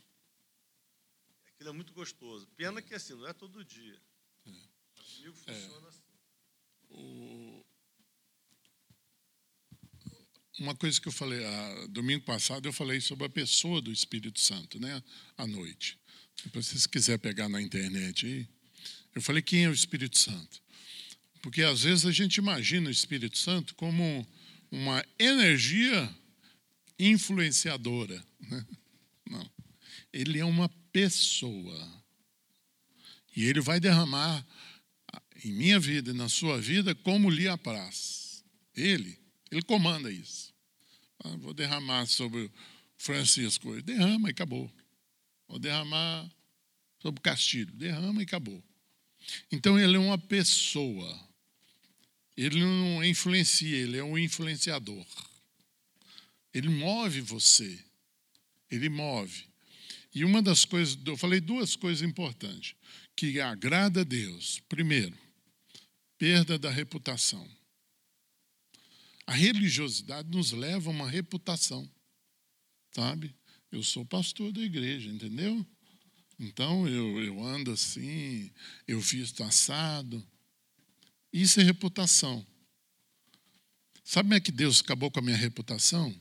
[1.60, 2.48] Aquilo é muito gostoso.
[2.56, 4.00] Pena que assim, não é todo dia.
[4.46, 4.50] É.
[4.96, 5.88] Comigo funciona é.
[5.90, 6.00] assim.
[6.88, 7.62] O,
[10.58, 14.40] uma coisa que eu falei, ah, domingo passado, eu falei sobre a pessoa do Espírito
[14.40, 15.04] Santo, né?
[15.36, 16.00] À noite.
[16.42, 18.48] Depois, se você quiser pegar na internet aí,
[19.14, 20.62] eu falei quem é o Espírito Santo.
[21.42, 24.26] Porque às vezes a gente imagina o Espírito Santo como
[24.70, 26.08] uma energia
[26.98, 28.24] influenciadora.
[28.40, 28.66] Né?
[29.28, 29.50] Não.
[30.10, 32.02] Ele é uma pessoa.
[33.36, 34.46] E ele vai derramar
[35.44, 38.44] em minha vida e na sua vida como lhe apraz.
[38.74, 39.18] Ele,
[39.50, 40.52] ele comanda isso.
[41.22, 42.50] Ah, vou derramar sobre
[42.96, 43.80] Francisco.
[43.82, 44.70] Derrama e acabou.
[45.48, 46.30] Vou derramar
[47.00, 47.72] sobre Castilho.
[47.72, 48.62] Derrama e acabou.
[49.50, 51.28] Então ele é uma pessoa.
[52.36, 55.06] Ele não influencia, ele é um influenciador.
[56.54, 57.84] Ele move você.
[58.70, 59.49] Ele move.
[60.12, 62.74] E uma das coisas, eu falei duas coisas importantes
[63.14, 64.60] que agrada a Deus.
[64.68, 65.16] Primeiro,
[66.18, 67.48] perda da reputação.
[69.26, 71.88] A religiosidade nos leva a uma reputação,
[72.92, 73.34] sabe?
[73.70, 75.64] Eu sou pastor da igreja, entendeu?
[76.38, 78.50] Então eu, eu ando assim,
[78.88, 80.26] eu visto assado.
[81.32, 82.44] Isso é reputação.
[84.02, 86.12] Sabe como é que Deus acabou com a minha reputação?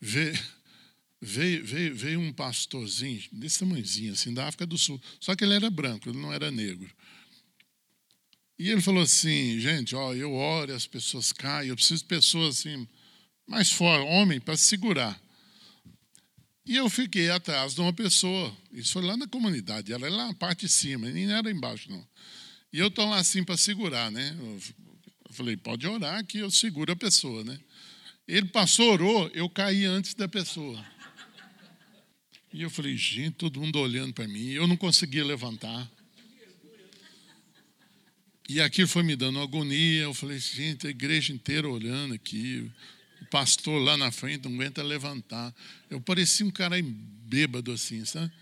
[0.00, 0.38] Veio,
[1.20, 5.00] veio, veio, veio um pastorzinho, desse tamanhozinho, assim, da África do Sul.
[5.20, 6.90] Só que ele era branco, ele não era negro.
[8.58, 12.58] E ele falou assim, gente, ó, eu oro, as pessoas caem, eu preciso de pessoas
[12.58, 12.86] assim,
[13.46, 15.20] mais fora, homem, para segurar.
[16.66, 20.26] E eu fiquei atrás de uma pessoa, isso foi lá na comunidade, ela era lá
[20.26, 22.06] na parte de cima, nem era embaixo, não.
[22.72, 24.36] E eu estou lá assim para segurar, né?
[24.38, 24.60] Eu
[25.32, 27.58] falei, pode orar que eu seguro a pessoa, né?
[28.28, 30.84] Ele passou, orou, eu caí antes da pessoa.
[32.52, 35.88] E eu falei, gente, todo mundo olhando para mim, eu não conseguia levantar.
[38.48, 40.02] E aquilo foi me dando agonia.
[40.02, 42.68] Eu falei, gente, a igreja inteira olhando aqui.
[43.22, 45.54] O pastor lá na frente não aguenta levantar.
[45.88, 48.32] Eu parecia um cara bêbado assim, sabe?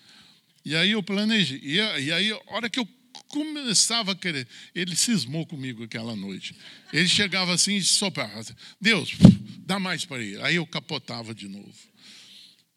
[0.65, 1.61] E aí eu planejei.
[1.63, 2.89] E aí, a hora que eu
[3.29, 6.57] começava a querer, ele cismou comigo aquela noite.
[6.91, 8.45] Ele chegava assim e soprava.
[8.81, 9.13] Deus,
[9.59, 10.41] dá mais para ele.
[10.41, 11.75] Aí eu capotava de novo.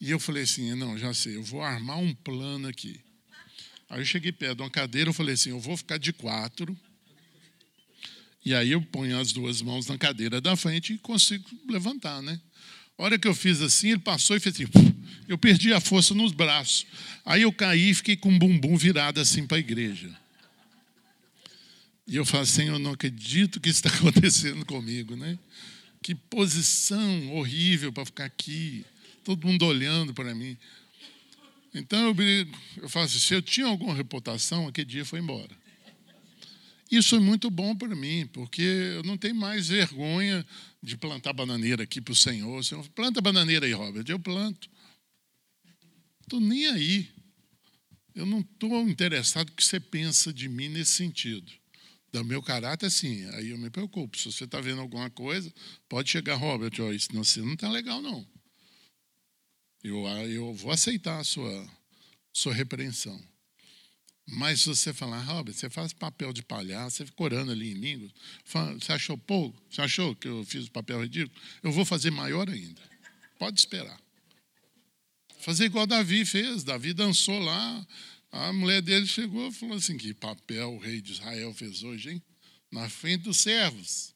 [0.02, 3.00] E eu falei assim: não, já sei, eu vou armar um plano aqui.
[3.88, 6.78] Aí eu cheguei perto de uma cadeira, eu falei assim: eu vou ficar de quatro
[8.44, 12.40] e aí eu ponho as duas mãos na cadeira da frente e consigo levantar, né?
[12.98, 14.68] A hora que eu fiz assim, ele passou e fez assim.
[15.28, 16.86] Eu perdi a força nos braços.
[17.24, 20.10] Aí eu caí e fiquei com o bumbum virado assim para a igreja.
[22.08, 25.38] E eu falei, Senhor, eu não acredito que isso está acontecendo comigo, né?
[26.02, 28.84] Que posição horrível para ficar aqui,
[29.24, 30.58] todo mundo olhando para mim.
[31.74, 32.16] Então eu,
[32.78, 35.62] eu falo assim, se eu tinha alguma reputação, aquele dia foi embora.
[36.92, 40.46] Isso é muito bom para mim, porque eu não tenho mais vergonha
[40.84, 42.66] de plantar bananeira aqui para o Senhor.
[42.66, 44.04] Senhor, planta bananeira aí, Robert.
[44.10, 44.70] Eu planto.
[46.24, 47.10] Estou nem aí.
[48.14, 51.50] Eu não estou interessado no que você pensa de mim nesse sentido.
[52.12, 53.24] Do meu caráter, sim.
[53.36, 54.18] Aí eu me preocupo.
[54.18, 55.54] Se você está vendo alguma coisa,
[55.88, 58.28] pode chegar, Robert, ó, isso não está legal, não.
[59.84, 61.70] Eu, eu vou aceitar a sua,
[62.34, 63.20] sua repreensão.
[64.28, 67.74] Mas se você falar, Robert, você faz papel de palhaço, você fica orando ali em
[67.74, 68.10] língua,
[68.80, 69.62] você achou pouco?
[69.70, 71.42] Você achou que eu fiz o papel ridículo?
[71.62, 72.82] Eu vou fazer maior ainda.
[73.38, 74.00] Pode esperar.
[75.40, 76.64] Fazer igual Davi fez.
[76.64, 77.88] Davi dançou lá.
[78.32, 82.12] A mulher dele chegou e falou assim: que papel o rei de Israel fez hoje,
[82.12, 82.24] hein?
[82.72, 84.14] Na frente dos servos.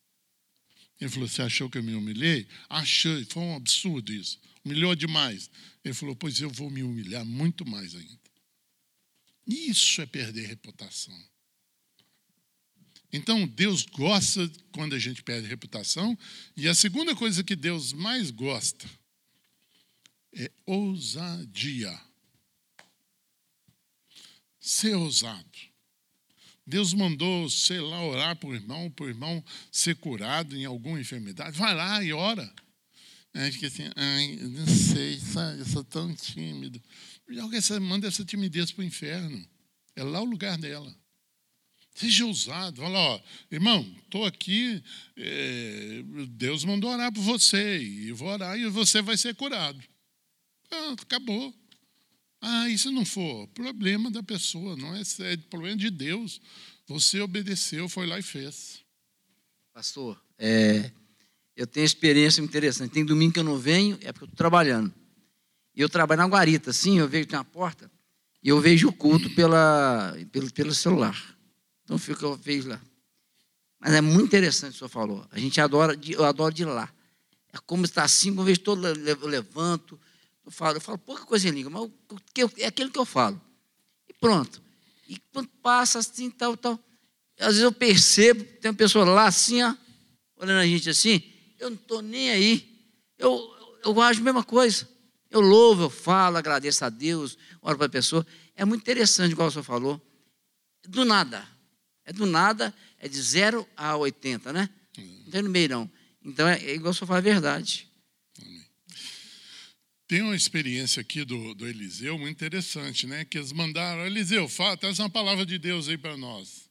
[1.01, 2.47] Ele falou: Você achou que eu me humilhei?
[2.69, 4.39] Achei, foi um absurdo isso.
[4.65, 5.49] Humilhou demais.
[5.84, 8.19] Ele falou: Pois eu vou me humilhar muito mais ainda.
[9.45, 11.15] Isso é perder reputação.
[13.13, 16.17] Então, Deus gosta quando a gente perde reputação,
[16.58, 18.89] e a segunda coisa que Deus mais gosta
[20.34, 21.97] é ousadia.
[24.60, 25.45] Ser ousado.
[26.67, 31.58] Deus mandou, sei lá, orar o irmão, o irmão ser curado em alguma enfermidade.
[31.58, 32.51] Vai lá e ora.
[33.35, 36.81] A gente fica assim, ai, não sei, sabe, eu sou tão tímido.
[37.53, 39.45] Essa, manda essa timidez para o inferno.
[39.93, 40.95] É lá o lugar dela.
[41.93, 42.81] Seja ousado.
[42.81, 43.21] Fala, ó,
[43.51, 44.81] irmão, estou aqui,
[45.17, 49.83] é, Deus mandou orar por você, e vou orar e você vai ser curado.
[51.01, 51.53] Acabou.
[52.39, 56.39] Ah, isso não for problema da pessoa, não é, é problema de Deus.
[56.87, 58.79] Você obedeceu, foi lá e fez.
[59.73, 60.89] Pastor, é,
[61.55, 62.91] eu tenho experiência interessante.
[62.91, 64.93] Tem domingo que eu não venho, é porque eu estou trabalhando.
[65.75, 67.91] E eu trabalho na guarita, assim, eu vejo tem uma porta,
[68.41, 71.37] e eu vejo o culto pela, pelo, pelo celular.
[71.83, 72.81] Então fica, eu vejo lá.
[73.79, 75.27] Mas é muito interessante o que o senhor falou.
[75.31, 76.89] A gente adora, eu adoro de lá.
[77.51, 79.99] É como está assim, uma vez todo eu levanto,
[80.45, 81.91] eu falo, eu falo pouca coisa em língua, mas
[82.57, 83.39] é aquilo que eu falo.
[84.07, 84.61] E pronto.
[85.07, 86.79] E quando passa assim, tal, tal.
[87.39, 89.75] Às vezes eu percebo, tem uma pessoa lá assim, ó,
[90.38, 91.21] olhando a gente assim,
[91.60, 92.76] eu não estou nem aí.
[93.18, 94.88] Eu, eu, eu acho a mesma coisa.
[95.30, 98.26] Eu louvo, eu falo, agradeço a Deus, oro para a pessoa.
[98.56, 100.01] É muito interessante, igual o senhor falou.
[100.88, 101.45] Do nada.
[102.06, 104.70] É do nada, é de 0 a 80, né?
[104.97, 105.91] Não tem no meio, não.
[106.24, 107.89] Então, é, é igual o senhor fala a verdade.
[110.08, 113.26] Tem uma experiência aqui do, do Eliseu muito interessante, né?
[113.26, 116.70] Que eles mandaram, Eliseu, fala, traz uma palavra de Deus aí para nós.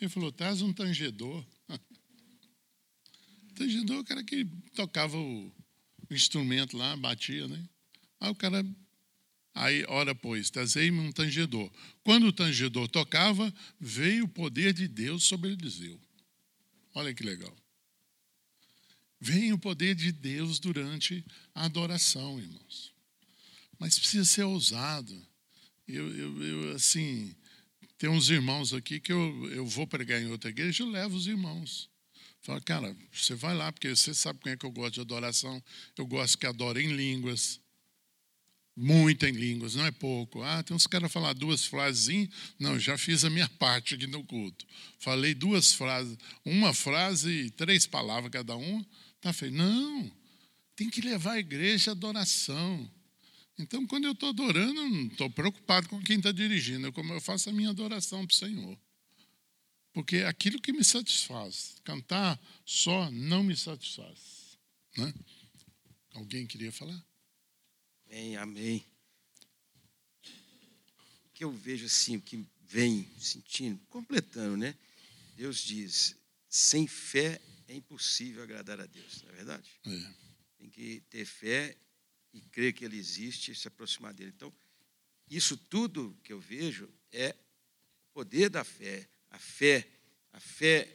[0.00, 1.44] Ele falou, traz um tangedor.
[3.56, 4.44] Tangedor, o cara que
[4.74, 5.52] tocava o
[6.10, 7.68] instrumento lá, batia, né?
[8.20, 8.64] Aí o cara,
[9.54, 11.70] aí, ora, pois, trazei-me um tangedor.
[12.04, 16.00] Quando o tangedor tocava, veio o poder de Deus sobre Eliseu.
[16.94, 17.54] Olha que legal.
[19.20, 22.94] Vem o poder de Deus durante a adoração, irmãos.
[23.78, 25.26] Mas precisa ser ousado.
[25.88, 27.34] Eu, eu, eu assim,
[27.98, 31.26] tem uns irmãos aqui que eu, eu vou pregar em outra igreja, eu levo os
[31.26, 31.88] irmãos.
[32.46, 35.60] Fala, cara, você vai lá, porque você sabe como é que eu gosto de adoração.
[35.98, 37.60] Eu gosto que adorem em línguas.
[38.76, 40.44] Muito em línguas, não é pouco.
[40.44, 42.28] Ah, tem uns caras falar duas frases.
[42.56, 44.64] Não, já fiz a minha parte aqui no culto.
[45.00, 48.86] Falei duas frases, uma frase e três palavras cada uma.
[49.20, 49.56] Tá feito.
[49.56, 50.08] Não,
[50.76, 52.88] tem que levar a igreja à adoração.
[53.58, 57.20] Então, quando eu estou adorando, eu não estou preocupado com quem está dirigindo, como eu
[57.20, 58.78] faço a minha adoração para o Senhor.
[59.96, 61.76] Porque é aquilo que me satisfaz.
[61.82, 64.58] Cantar só não me satisfaz.
[64.94, 65.14] Né?
[66.12, 67.02] Alguém queria falar?
[68.04, 68.84] Amém, amém.
[71.24, 74.76] O que eu vejo assim, o que vem sentindo, completando, né?
[75.34, 76.14] Deus diz:
[76.46, 79.70] sem fé é impossível agradar a Deus, não é verdade?
[79.86, 80.14] É.
[80.58, 81.74] Tem que ter fé
[82.34, 84.34] e crer que Ele existe e se aproximar dele.
[84.36, 84.52] Então,
[85.30, 87.34] isso tudo que eu vejo é
[88.10, 89.86] o poder da fé, a fé,
[90.32, 90.92] a fé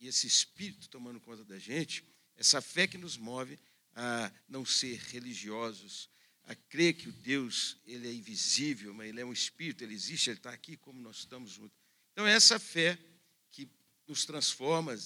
[0.00, 2.04] e esse espírito tomando conta da gente,
[2.36, 3.58] essa fé que nos move
[3.94, 6.08] a não ser religiosos,
[6.44, 10.30] a crer que o Deus ele é invisível, mas ele é um espírito, ele existe,
[10.30, 11.76] ele está aqui como nós estamos juntos.
[12.12, 12.98] Então é essa fé
[13.50, 13.68] que
[14.06, 14.96] nos transforma,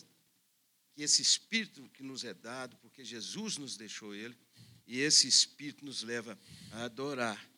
[0.95, 4.37] que esse espírito que nos é dado, porque Jesus nos deixou ele,
[4.87, 6.39] e esse espírito nos leva
[6.73, 7.52] a adorar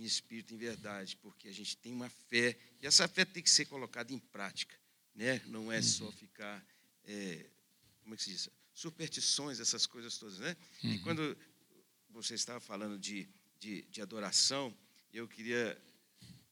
[0.00, 3.50] em espírito em verdade, porque a gente tem uma fé, e essa fé tem que
[3.50, 4.74] ser colocada em prática,
[5.14, 5.42] né?
[5.46, 6.64] não é só ficar,
[7.04, 7.46] é,
[8.02, 8.48] como é que se diz?
[8.72, 10.38] Superstições, essas coisas todas.
[10.38, 10.56] Né?
[10.82, 11.36] E quando
[12.08, 13.28] você estava falando de,
[13.58, 14.74] de, de adoração,
[15.12, 15.78] eu queria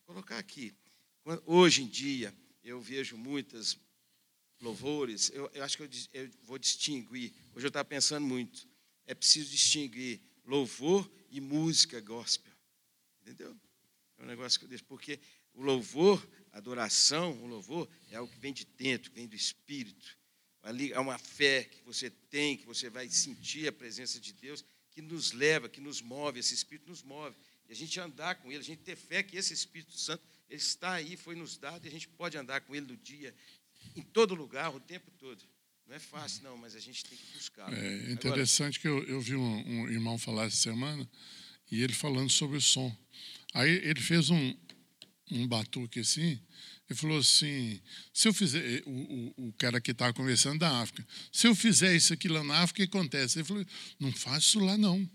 [0.04, 0.74] colocar aqui.
[1.46, 3.78] Hoje em dia, eu vejo muitas
[4.60, 7.32] louvores, eu, eu acho que eu, eu vou distinguir.
[7.54, 8.68] Hoje eu estava pensando muito.
[9.06, 12.57] É preciso distinguir louvor e música gospel.
[13.28, 13.54] Entendeu?
[14.18, 14.84] É um negócio que eu deixo.
[14.84, 15.20] Porque
[15.54, 20.16] o louvor, a adoração, o louvor é algo que vem de dentro, vem do espírito.
[20.62, 24.64] Ali há uma fé que você tem, que você vai sentir a presença de Deus,
[24.90, 27.36] que nos leva, que nos move, esse Espírito nos move.
[27.68, 30.58] E a gente andar com Ele, a gente ter fé que esse Espírito Santo ele
[30.58, 33.34] está aí, foi nos dado, e a gente pode andar com Ele no dia,
[33.94, 35.44] em todo lugar, o tempo todo.
[35.86, 37.72] Não é fácil, não, mas a gente tem que buscar.
[37.72, 41.08] É interessante que eu, eu vi um, um irmão falar essa semana
[41.70, 42.94] e ele falando sobre o som.
[43.54, 44.54] Aí ele fez um,
[45.30, 46.38] um batuque assim,
[46.88, 47.80] ele falou assim:
[48.12, 51.94] se eu fizer, o, o, o cara que estava conversando da África, se eu fizer
[51.94, 53.38] isso aqui lá na África, o que acontece?
[53.38, 53.66] Ele falou:
[54.00, 54.96] não faz isso lá não.
[54.96, 55.08] Ele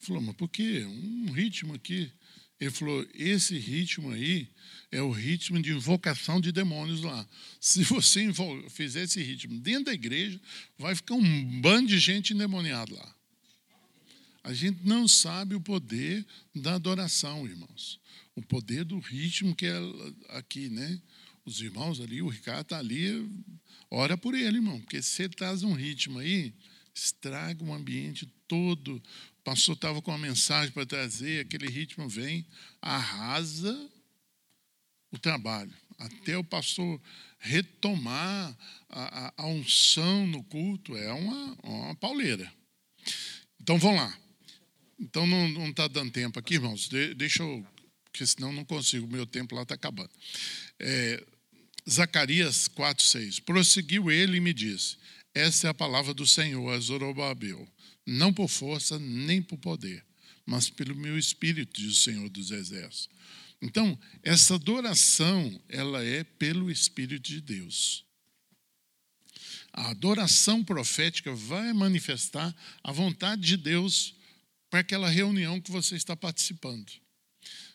[0.00, 0.84] falou: mas por quê?
[0.84, 2.10] Um ritmo aqui.
[2.58, 4.48] Ele falou: esse ritmo aí
[4.90, 7.26] é o ritmo de invocação de demônios lá.
[7.60, 8.26] Se você
[8.68, 10.40] fizer esse ritmo dentro da igreja,
[10.76, 13.16] vai ficar um bando de gente endemoniada lá.
[14.42, 18.00] A gente não sabe o poder da adoração, irmãos.
[18.34, 19.78] O poder do ritmo que é
[20.30, 21.00] aqui, né?
[21.44, 23.28] Os irmãos ali, o Ricardo está ali,
[23.90, 26.54] ora por ele, irmão, porque se ele traz um ritmo aí,
[26.94, 28.96] estraga o ambiente todo.
[28.96, 32.46] O pastor estava com uma mensagem para trazer, aquele ritmo vem,
[32.80, 33.90] arrasa
[35.12, 37.00] o trabalho, até o pastor
[37.38, 38.56] retomar
[38.88, 42.50] a, a- a unção no culto, é uma, uma pauleira.
[43.60, 44.18] Então vamos lá.
[45.00, 46.88] Então não está dando tempo aqui, irmãos.
[46.88, 47.66] De- deixa eu.
[48.04, 50.10] Porque senão não consigo, o meu tempo lá está acabando.
[50.78, 51.24] É,
[51.88, 53.40] Zacarias 4, 6.
[53.40, 54.98] Prosseguiu ele e me disse:
[55.34, 57.66] Essa é a palavra do Senhor a Zorobabel,
[58.06, 60.04] não por força nem por poder,
[60.44, 63.08] mas pelo meu espírito, diz o Senhor dos Exércitos.
[63.62, 68.04] Então, essa adoração, ela é pelo Espírito de Deus.
[69.72, 74.14] A adoração profética vai manifestar a vontade de Deus
[74.70, 76.90] para aquela reunião que você está participando.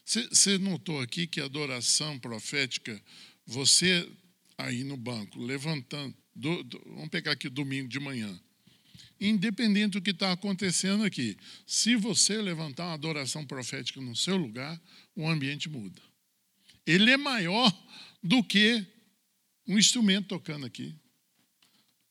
[0.06, 3.02] Você- notou aqui que a adoração profética,
[3.46, 4.10] você
[4.58, 8.39] aí no banco, levantando, do- do- vamos pegar aqui domingo de manhã,
[9.20, 14.80] independente do que está acontecendo aqui, se você levantar uma adoração profética no seu lugar,
[15.16, 16.02] o ambiente muda.
[16.86, 17.72] Ele é maior
[18.24, 18.86] do que
[19.68, 20.96] um instrumento tocando aqui.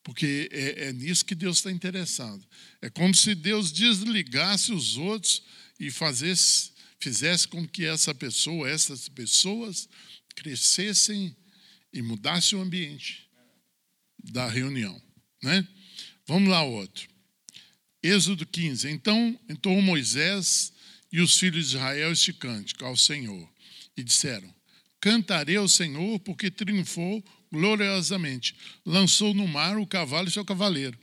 [0.05, 2.47] Porque é, é nisso que Deus está interessado.
[2.83, 5.43] É como se Deus desligasse os outros
[5.81, 9.89] e fazesse, fizesse com que essa pessoa, essas pessoas,
[10.37, 11.35] crescessem
[11.93, 13.27] e mudasse o ambiente
[14.23, 15.01] da reunião.
[15.43, 15.67] Né?
[16.27, 17.09] Vamos lá, outro.
[18.03, 18.91] Êxodo 15.
[18.91, 20.71] Então entoou Moisés
[21.11, 23.49] e os filhos de Israel este cântico ao Senhor.
[23.97, 24.53] E disseram:
[25.01, 27.25] Cantarei ao Senhor, porque triunfou
[27.55, 28.55] gloriosamente.
[28.85, 30.99] Lançou no mar o cavalo e seu cavaleiro.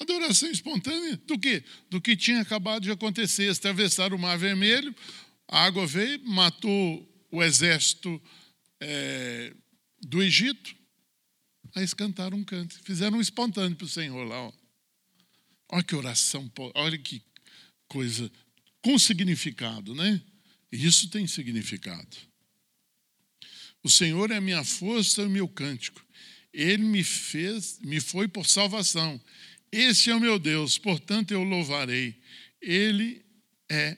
[0.00, 1.62] Adoração espontânea do que?
[1.90, 3.44] Do que tinha acabado de acontecer.
[3.44, 4.94] Eles atravessaram o Mar Vermelho,
[5.48, 8.20] a água veio, matou o exército
[8.80, 9.54] é,
[10.00, 10.74] do Egito.
[11.74, 14.40] Aí eles cantaram um canto, fizeram um espontâneo para o Senhor lá.
[14.42, 14.52] Ó.
[15.72, 17.22] Olha que oração, olha que
[17.88, 18.30] coisa
[18.82, 20.20] com significado, né?
[20.70, 22.16] Isso tem significado.
[23.82, 26.04] O Senhor é a minha força e o meu cântico.
[26.52, 29.20] Ele me fez, me foi por salvação.
[29.70, 32.14] Esse é o meu Deus, portanto eu louvarei.
[32.60, 33.24] Ele
[33.68, 33.96] é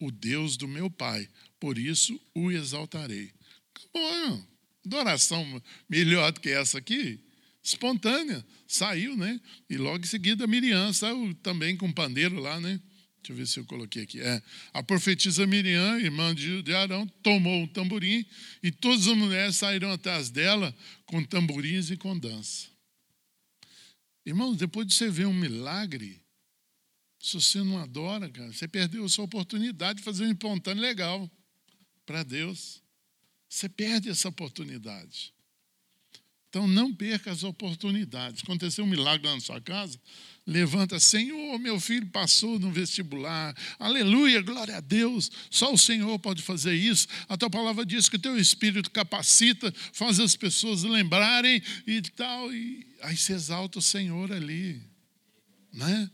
[0.00, 3.32] o Deus do meu Pai, por isso o exaltarei.
[3.92, 4.46] Bom,
[4.86, 7.18] adoração melhor do que essa aqui,
[7.62, 9.40] espontânea, saiu, né?
[9.68, 12.80] E logo em seguida Miriam saiu também com pandeiro lá, né?
[13.28, 14.20] Deixa eu ver se eu coloquei aqui.
[14.22, 18.24] É, a profetisa Miriam, irmã de Arão, tomou um tamborim
[18.62, 20.74] e todas as mulheres saíram atrás dela
[21.04, 22.68] com tamborins e com dança.
[24.24, 26.22] Irmãos, depois de você ver um milagre,
[27.18, 31.30] se você não adora, cara, você perdeu a sua oportunidade de fazer um espontâneo legal
[32.06, 32.82] para Deus.
[33.46, 35.34] Você perde essa oportunidade.
[36.48, 38.42] Então não perca as oportunidades.
[38.42, 40.00] Aconteceu um milagre na sua casa,
[40.46, 43.54] levanta, Senhor, meu filho passou no vestibular.
[43.78, 45.30] Aleluia, glória a Deus.
[45.50, 47.06] Só o Senhor pode fazer isso.
[47.28, 52.50] A tua palavra diz que o teu espírito capacita, faz as pessoas lembrarem e tal.
[52.52, 54.80] E aí você exalta o Senhor ali.
[55.70, 56.10] Né?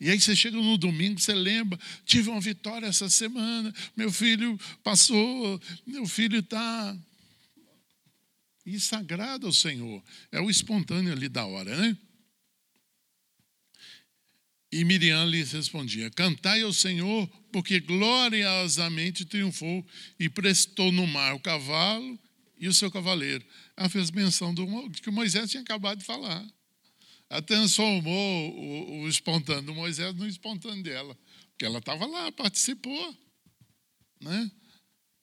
[0.00, 4.58] E aí você chega no domingo, você lembra, tive uma vitória essa semana, meu filho
[4.82, 6.96] passou, meu filho está
[8.74, 10.02] e sagrado ao Senhor.
[10.30, 11.96] É o espontâneo ali da hora, né?
[14.70, 19.84] E Miriam lhes respondia: Cantai ao Senhor, porque gloriosamente triunfou
[20.20, 22.18] e prestou no mar o cavalo
[22.58, 23.44] e o seu cavaleiro.
[23.76, 26.46] Ela fez menção do que Moisés tinha acabado de falar.
[27.30, 31.16] Ela transformou o, o espontâneo do Moisés no espontâneo dela,
[31.50, 33.16] porque ela estava lá, participou.
[34.20, 34.50] Né?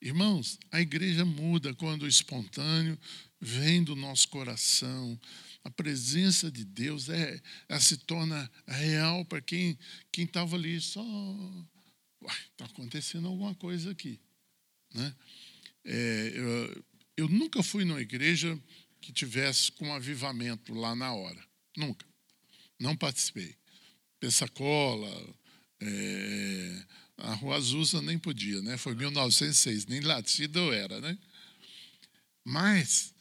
[0.01, 2.97] Irmãos, a igreja muda quando o espontâneo
[3.45, 5.19] vem do nosso coração.
[5.63, 9.77] A presença de Deus é, ela se torna real para quem
[10.17, 11.03] estava ali só.
[12.51, 14.19] Está acontecendo alguma coisa aqui.
[14.93, 15.15] Né?
[15.85, 16.85] É, eu,
[17.17, 18.59] eu nunca fui numa igreja
[18.99, 21.43] que tivesse com avivamento lá na hora.
[21.77, 22.05] Nunca.
[22.79, 23.55] Não participei.
[24.19, 25.35] Pensacola,
[25.81, 26.85] é,
[27.17, 28.77] a Rua Azusa nem podia, né?
[28.77, 31.17] Foi 1906, nem latida eu era, né?
[32.43, 33.14] Mas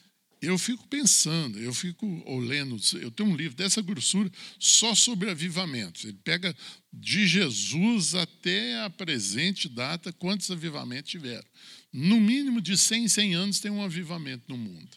[0.45, 2.07] eu fico pensando, eu fico
[2.39, 6.05] lendo, eu tenho um livro dessa grossura só sobre avivamentos.
[6.05, 6.55] Ele pega
[6.93, 11.47] de Jesus até a presente data quantos avivamentos tiveram.
[11.93, 14.97] No mínimo de 100 em 100 anos tem um avivamento no mundo.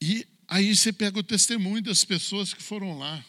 [0.00, 3.24] E aí você pega o testemunho das pessoas que foram lá.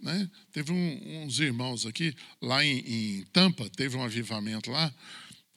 [0.00, 0.28] Né?
[0.50, 4.92] Teve um, uns irmãos aqui, lá em, em, Tampa, teve um avivamento lá,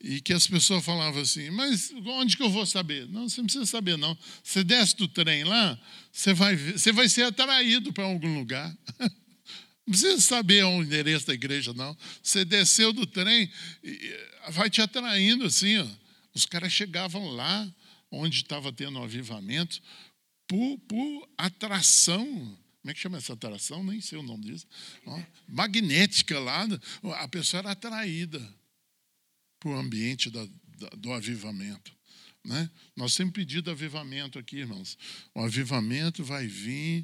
[0.05, 3.07] e que as pessoas falavam assim, mas onde que eu vou saber?
[3.09, 4.15] Não, você não precisa saber, não.
[4.43, 5.79] Você desce do trem lá,
[6.11, 8.75] você vai, você vai ser atraído para algum lugar.
[9.87, 11.95] Não precisa saber o endereço da igreja, não.
[12.23, 13.47] Você desceu do trem,
[14.49, 15.77] vai te atraindo assim.
[15.77, 15.87] Ó.
[16.33, 17.71] Os caras chegavam lá,
[18.09, 19.79] onde estava tendo um avivamento,
[20.47, 23.83] por, por atração como é que chama essa atração?
[23.83, 24.67] Nem sei o nome disso.
[25.07, 26.67] Ó, magnética lá.
[27.19, 28.39] A pessoa era atraída
[29.65, 30.45] para o ambiente da,
[30.77, 31.91] da, do avivamento.
[32.43, 32.69] Né?
[32.95, 34.95] Nós temos pedido avivamento aqui, irmãos.
[35.33, 37.03] O avivamento vai vir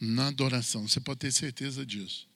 [0.00, 0.88] na adoração.
[0.88, 2.28] Você pode ter certeza disso.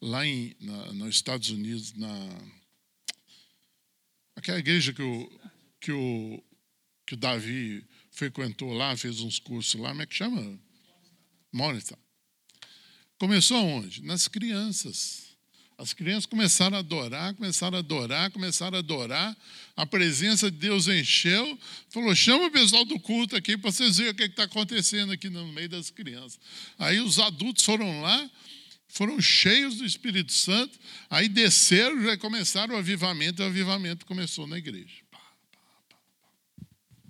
[0.00, 2.42] Lá em, na, nos Estados Unidos, na
[4.36, 5.40] aquela igreja que o,
[5.80, 6.44] que o,
[7.04, 10.60] que o Davi frequentou lá, fez uns cursos lá, como é que chama?
[11.52, 11.98] Monitor.
[13.18, 14.00] Começou onde?
[14.04, 15.23] Nas crianças.
[15.76, 19.36] As crianças começaram a adorar, começaram a adorar, começaram a adorar.
[19.76, 21.58] A presença de Deus encheu.
[21.90, 25.28] Falou: chama o pessoal do culto aqui para vocês verem o que está acontecendo aqui
[25.28, 26.38] no meio das crianças.
[26.78, 28.30] Aí os adultos foram lá,
[28.86, 30.78] foram cheios do Espírito Santo.
[31.10, 33.42] Aí desceram, já começaram o avivamento.
[33.42, 35.02] E o avivamento começou na igreja.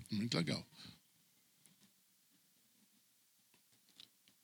[0.09, 0.65] Muito legal.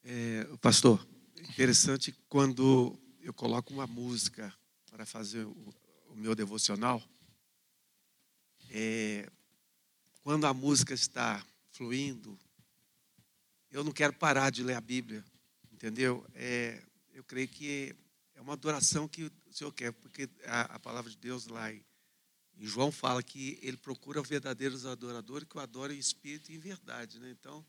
[0.04, 1.08] É, pastor,
[1.50, 4.54] interessante quando eu coloco uma música
[4.90, 5.74] para fazer o,
[6.10, 7.02] o meu devocional.
[8.70, 9.30] É,
[10.24, 12.38] quando a música está fluindo,
[13.70, 15.24] eu não quero parar de ler a Bíblia,
[15.72, 16.26] entendeu?
[16.34, 17.96] É, eu creio que
[18.36, 21.84] é uma adoração que o Senhor quer, porque a, a palavra de Deus lá em,
[22.58, 26.60] em, João fala que ele procura verdadeiros adoradores que o adorem em espírito e em
[26.60, 27.30] verdade, né?
[27.32, 27.66] Então,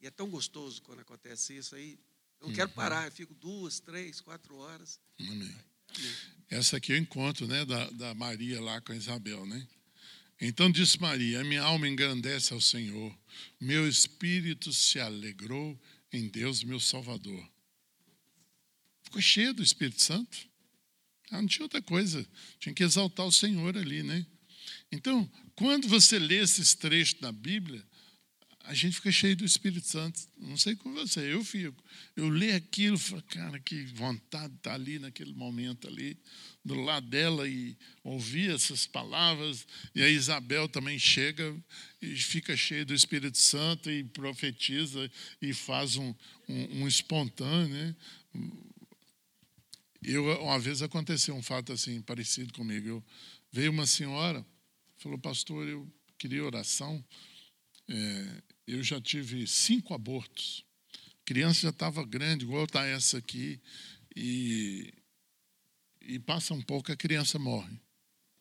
[0.00, 1.98] E é tão gostoso quando acontece isso aí.
[2.42, 4.98] Eu não quero parar, eu fico duas, três, quatro horas.
[5.20, 5.54] Amém.
[6.50, 9.66] Essa aqui é o encontro né, da, da Maria lá com a Isabel, né?
[10.40, 13.16] Então disse Maria: A minha alma engrandece ao Senhor,
[13.60, 15.80] meu espírito se alegrou
[16.12, 17.48] em Deus, meu Salvador.
[19.04, 20.36] Ficou cheio do Espírito Santo.
[21.30, 22.26] Ah, não tinha outra coisa,
[22.58, 24.26] tinha que exaltar o Senhor ali, né?
[24.90, 27.86] Então, quando você lê esses trechos da Bíblia,
[28.64, 30.20] a gente fica cheio do Espírito Santo.
[30.38, 31.82] Não sei com você, eu fico.
[32.14, 36.16] Eu leio aquilo, falo, cara, que vontade de estar ali naquele momento ali,
[36.64, 39.66] do lado dela e ouvir essas palavras.
[39.94, 41.56] E a Isabel também chega
[42.00, 45.10] e fica cheia do Espírito Santo e profetiza
[45.40, 46.14] e faz um,
[46.48, 47.96] um, um espontâneo, né?
[50.02, 52.88] Eu, uma vez aconteceu um fato assim parecido comigo.
[52.88, 53.04] Eu,
[53.52, 54.44] veio uma senhora,
[54.98, 55.88] falou, pastor, eu
[56.18, 57.04] queria oração.
[57.88, 58.42] É,
[58.74, 60.64] eu já tive cinco abortos.
[60.94, 63.60] A criança já estava grande, igual está essa aqui,
[64.14, 64.92] e,
[66.00, 67.78] e passa um pouco, a criança morre.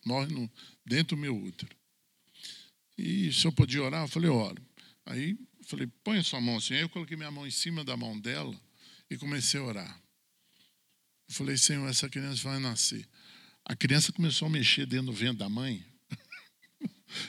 [0.06, 0.52] Morre no,
[0.86, 1.76] dentro do meu útero.
[2.98, 4.62] E se eu podia orar, eu falei, oro.
[5.06, 5.38] Aí
[5.72, 6.76] falei, põe sua mão assim.
[6.76, 8.60] Aí eu coloquei minha mão em cima da mão dela
[9.10, 10.02] e comecei a orar.
[11.30, 13.08] Eu falei, Senhor, essa criança vai nascer.
[13.66, 15.86] A criança começou a mexer dentro do vento da mãe.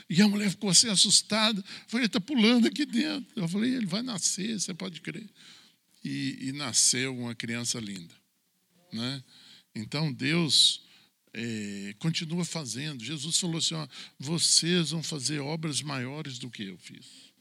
[0.09, 1.63] E a mulher ficou assim assustada.
[1.87, 3.31] Falei, ele está pulando aqui dentro.
[3.35, 5.29] Eu falei, ele vai nascer, você pode crer.
[6.03, 8.13] E, e nasceu uma criança linda.
[8.91, 9.23] Né?
[9.75, 10.83] Então Deus
[11.33, 13.03] é, continua fazendo.
[13.03, 13.87] Jesus falou assim: ó,
[14.19, 17.33] vocês vão fazer obras maiores do que eu fiz.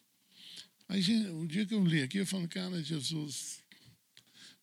[0.89, 3.61] Aí, o dia que eu li aqui, eu falo, cara, Jesus,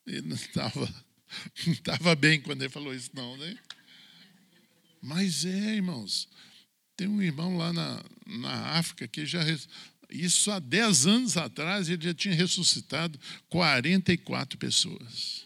[0.05, 1.05] ele não estava
[1.65, 3.57] não estava bem quando ele falou isso, não, né?
[5.01, 6.27] Mas é, irmãos,
[6.99, 9.39] tem um irmão lá na, na África que já.
[10.09, 15.45] Isso há 10 anos atrás ele já tinha ressuscitado 44 pessoas.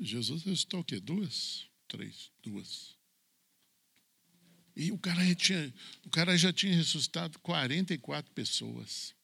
[0.00, 0.98] Jesus ressuscitou o quê?
[0.98, 1.66] Duas?
[1.86, 2.30] Três?
[2.42, 2.96] Duas.
[4.74, 5.74] E o cara, já tinha,
[6.06, 9.14] o cara já tinha ressuscitado 44 pessoas.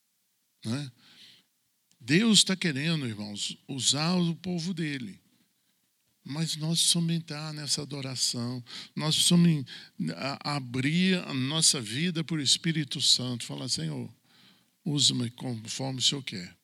[0.62, 0.93] Né?
[1.99, 5.18] Deus está querendo, irmãos, usar o povo dele.
[6.24, 8.62] Mas nós precisamos entrar nessa adoração,
[8.94, 9.64] nós precisamos
[10.40, 14.08] abrir a nossa vida para o Espírito Santo, falar, Senhor,
[14.84, 16.56] usa-me conforme o Senhor quer.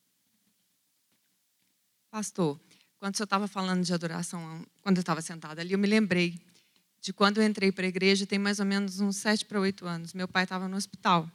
[2.11, 2.59] Pastor,
[2.99, 6.41] quando o senhor estava falando de adoração, quando eu estava sentada ali, eu me lembrei
[7.01, 9.87] de quando eu entrei para a igreja, tem mais ou menos uns sete para oito
[9.87, 10.13] anos.
[10.15, 11.31] Meu pai estava no hospital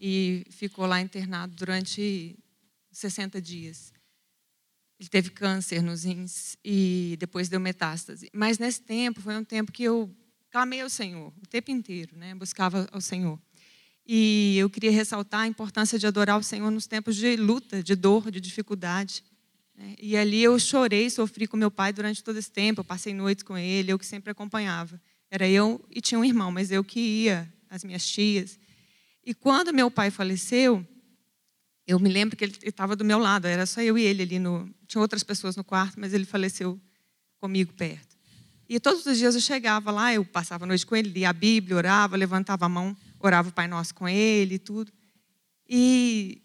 [0.00, 2.36] e ficou lá internado durante
[2.90, 3.93] 60 dias.
[4.98, 8.30] Ele teve câncer nos rins e depois deu metástase.
[8.32, 10.14] Mas nesse tempo, foi um tempo que eu
[10.50, 12.34] clamei ao Senhor, o tempo inteiro, né?
[12.34, 13.38] buscava ao Senhor.
[14.06, 17.96] E eu queria ressaltar a importância de adorar o Senhor nos tempos de luta, de
[17.96, 19.24] dor, de dificuldade.
[19.74, 19.96] Né?
[19.98, 22.80] E ali eu chorei, sofri com meu pai durante todo esse tempo.
[22.80, 25.00] Eu passei noites com ele, eu que sempre acompanhava.
[25.30, 28.58] Era eu e tinha um irmão, mas eu que ia, as minhas tias.
[29.24, 30.86] E quando meu pai faleceu,
[31.86, 34.38] eu me lembro que ele estava do meu lado, era só eu e ele ali
[34.38, 34.68] no.
[34.86, 36.80] Tinha outras pessoas no quarto, mas ele faleceu
[37.38, 38.16] comigo perto.
[38.66, 41.32] E todos os dias eu chegava lá, eu passava a noite com ele, lia a
[41.32, 44.90] Bíblia, orava, levantava a mão, orava o Pai Nosso com ele e tudo.
[45.68, 46.40] E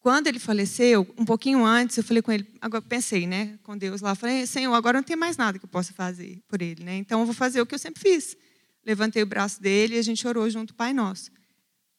[0.00, 4.02] quando ele faleceu, um pouquinho antes, eu falei com ele, agora pensei, né, com Deus
[4.02, 6.96] lá, falei, Senhor, agora não tem mais nada que eu possa fazer por ele, né?
[6.96, 8.36] Então eu vou fazer o que eu sempre fiz.
[8.84, 11.30] Levantei o braço dele e a gente orou junto Pai Nosso.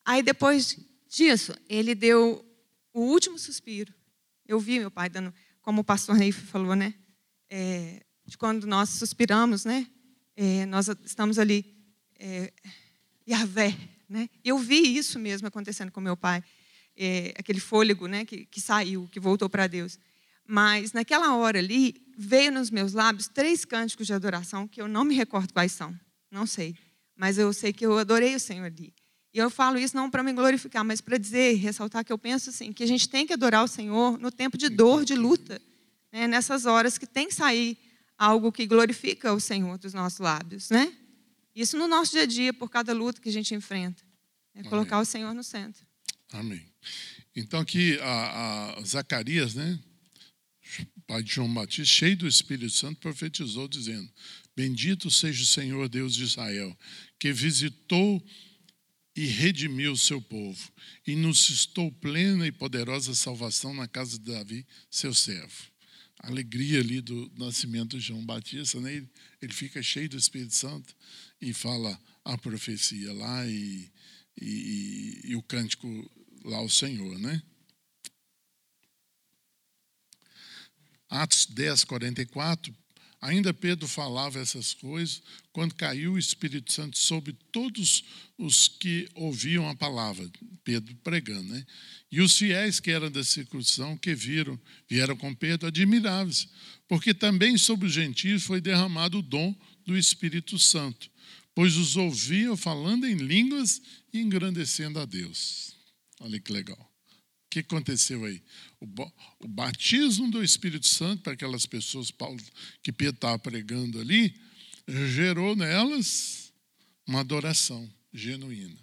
[0.04, 0.78] Aí depois
[1.10, 2.46] disso, ele deu
[2.94, 3.92] o último suspiro.
[4.46, 6.94] Eu vi meu pai dando, como o pastor Ney falou, né?
[7.50, 9.86] É, de quando nós suspiramos, né?
[10.36, 11.66] É, nós estamos ali,
[12.18, 12.52] é,
[13.28, 13.76] Yahvé,
[14.08, 14.30] né?
[14.44, 16.42] Eu vi isso mesmo acontecendo com meu pai,
[16.96, 18.24] é, aquele fôlego, né?
[18.24, 19.98] Que, que saiu, que voltou para Deus.
[20.46, 25.04] Mas naquela hora ali veio nos meus lábios três cânticos de adoração que eu não
[25.04, 25.98] me recordo quais são,
[26.30, 26.76] não sei,
[27.16, 28.92] mas eu sei que eu adorei o Senhor ali.
[29.32, 32.50] E eu falo isso não para me glorificar, mas para dizer, ressaltar que eu penso
[32.50, 35.60] assim, que a gente tem que adorar o Senhor no tempo de dor, de luta,
[36.12, 36.26] né?
[36.26, 37.78] nessas horas que tem que sair
[38.18, 40.92] algo que glorifica o Senhor dos nossos lábios, né?
[41.54, 44.02] Isso no nosso dia a dia, por cada luta que a gente enfrenta.
[44.54, 45.02] É colocar Amém.
[45.02, 45.84] o Senhor no centro.
[46.32, 46.64] Amém.
[47.34, 49.78] Então aqui a, a Zacarias, né?
[51.06, 54.08] pai de João Batista, cheio do Espírito Santo, profetizou dizendo:
[54.54, 56.76] Bendito seja o Senhor Deus de Israel,
[57.18, 58.24] que visitou
[59.20, 60.72] e redimiu o seu povo,
[61.06, 65.70] e nos suscitou plena e poderosa salvação na casa de Davi, seu servo.
[66.20, 68.94] A alegria ali do nascimento de João Batista, né?
[68.94, 69.08] ele,
[69.42, 70.96] ele fica cheio do Espírito Santo
[71.38, 73.92] e fala a profecia lá, e,
[74.40, 75.86] e, e o cântico
[76.42, 77.42] lá ao Senhor, né?
[81.10, 82.74] Atos 10, 44,
[83.20, 88.04] ainda Pedro falava essas coisas quando caiu o Espírito Santo sobre todos
[88.38, 90.28] os que ouviam a palavra,
[90.64, 91.66] Pedro pregando, né?
[92.10, 94.58] E os fiéis que eram da circuncisão, que viram,
[94.88, 96.48] vieram com Pedro, admiravam-se,
[96.88, 99.54] porque também sobre os gentios foi derramado o dom
[99.84, 101.10] do Espírito Santo,
[101.54, 103.80] pois os ouviam falando em línguas
[104.12, 105.74] e engrandecendo a Deus.
[106.20, 106.89] Olha que legal.
[107.50, 108.40] O que aconteceu aí?
[108.78, 108.86] O,
[109.40, 112.40] o batismo do Espírito Santo para aquelas pessoas Paulo,
[112.80, 114.40] que Pedro estava pregando ali,
[114.86, 116.52] gerou nelas
[117.04, 118.78] uma adoração genuína.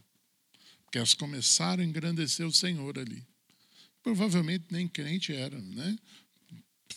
[0.83, 3.25] Porque elas começaram a engrandecer o Senhor ali.
[4.03, 5.97] Provavelmente nem crente eram, né?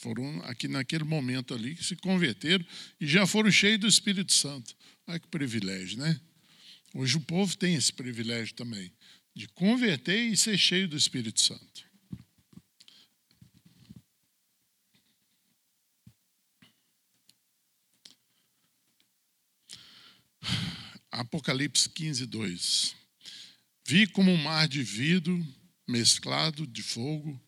[0.00, 2.66] Foram aqui naquele momento ali que se converteram
[3.00, 4.74] e já foram cheios do Espírito Santo.
[5.06, 6.20] Olha que privilégio, né?
[6.92, 8.92] Hoje o povo tem esse privilégio também
[9.40, 11.88] de converter e ser cheio do Espírito Santo.
[21.10, 22.94] Apocalipse 15, 2.
[23.86, 25.42] Vi como um mar de vidro
[25.88, 27.40] mesclado de fogo,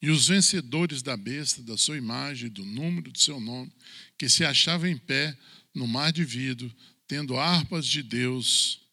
[0.00, 3.70] e os vencedores da besta, da sua imagem, do número do seu nome,
[4.16, 5.36] que se achavam em pé
[5.74, 6.74] no mar de vidro,
[7.06, 8.85] tendo harpas de Deus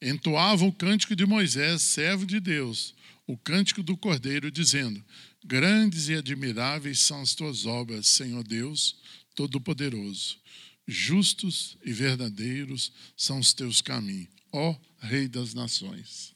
[0.00, 2.94] entoavam o cântico de Moisés, servo de Deus,
[3.26, 5.04] o cântico do Cordeiro, dizendo:
[5.44, 8.96] Grandes e admiráveis são as tuas obras, Senhor Deus
[9.34, 10.38] Todo-Poderoso.
[10.86, 16.34] Justos e verdadeiros são os teus caminhos, ó Rei das Nações.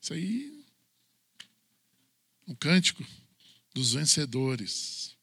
[0.00, 0.64] Isso aí,
[2.46, 3.06] o cântico
[3.74, 5.14] dos vencedores.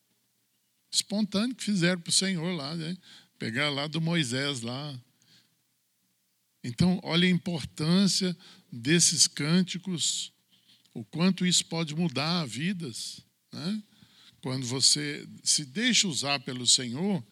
[0.92, 2.96] Espontâneo que fizeram para o Senhor lá, né?
[3.38, 5.00] Pegar lá do Moisés lá,
[6.68, 8.36] então, olha a importância
[8.70, 10.34] desses cânticos,
[10.94, 13.22] o quanto isso pode mudar vidas.
[13.54, 13.82] Né?
[14.42, 17.24] Quando você se deixa usar pelo Senhor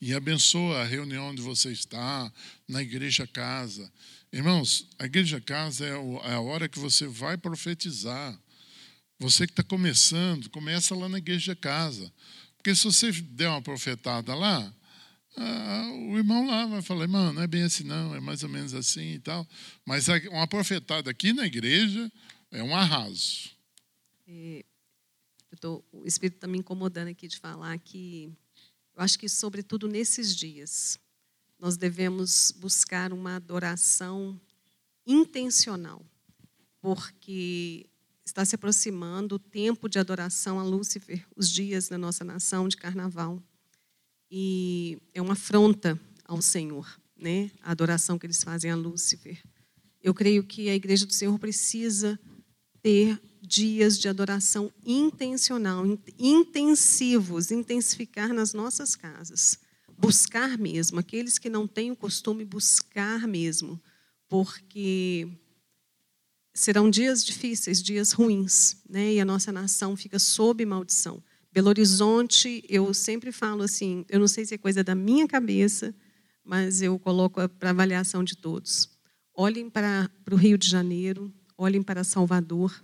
[0.00, 2.32] e abençoa a reunião onde você está,
[2.66, 3.88] na igreja casa.
[4.32, 5.92] Irmãos, a igreja casa é,
[6.30, 8.36] é a hora que você vai profetizar.
[9.20, 12.12] Você que está começando, começa lá na igreja casa.
[12.56, 14.74] Porque se você der uma profetada lá,
[15.36, 18.48] ah, o irmão lá vai falar, irmão, não é bem assim, não, é mais ou
[18.48, 19.46] menos assim e tal.
[19.84, 22.10] Mas uma profetada aqui na igreja
[22.50, 23.50] é um arraso.
[24.28, 24.64] É,
[25.58, 28.30] tô, o Espírito está me incomodando aqui de falar que
[28.94, 30.98] eu acho que, sobretudo nesses dias,
[31.58, 34.38] nós devemos buscar uma adoração
[35.06, 36.04] intencional,
[36.80, 37.86] porque
[38.24, 42.76] está se aproximando o tempo de adoração a Lúcifer, os dias da nossa nação de
[42.76, 43.42] carnaval
[44.34, 47.50] e é uma afronta ao Senhor, né?
[47.62, 49.38] A adoração que eles fazem a Lúcifer.
[50.02, 52.18] Eu creio que a igreja do Senhor precisa
[52.80, 55.84] ter dias de adoração intencional,
[56.18, 59.58] intensivos, intensificar nas nossas casas.
[59.98, 63.78] Buscar mesmo, aqueles que não têm o costume, buscar mesmo,
[64.28, 65.28] porque
[66.54, 69.12] serão dias difíceis, dias ruins, né?
[69.12, 71.22] e a nossa nação fica sob maldição.
[71.52, 75.94] Belo Horizonte, eu sempre falo assim, eu não sei se é coisa da minha cabeça,
[76.42, 78.88] mas eu coloco para avaliação de todos.
[79.34, 82.82] Olhem para, para o Rio de Janeiro, olhem para Salvador,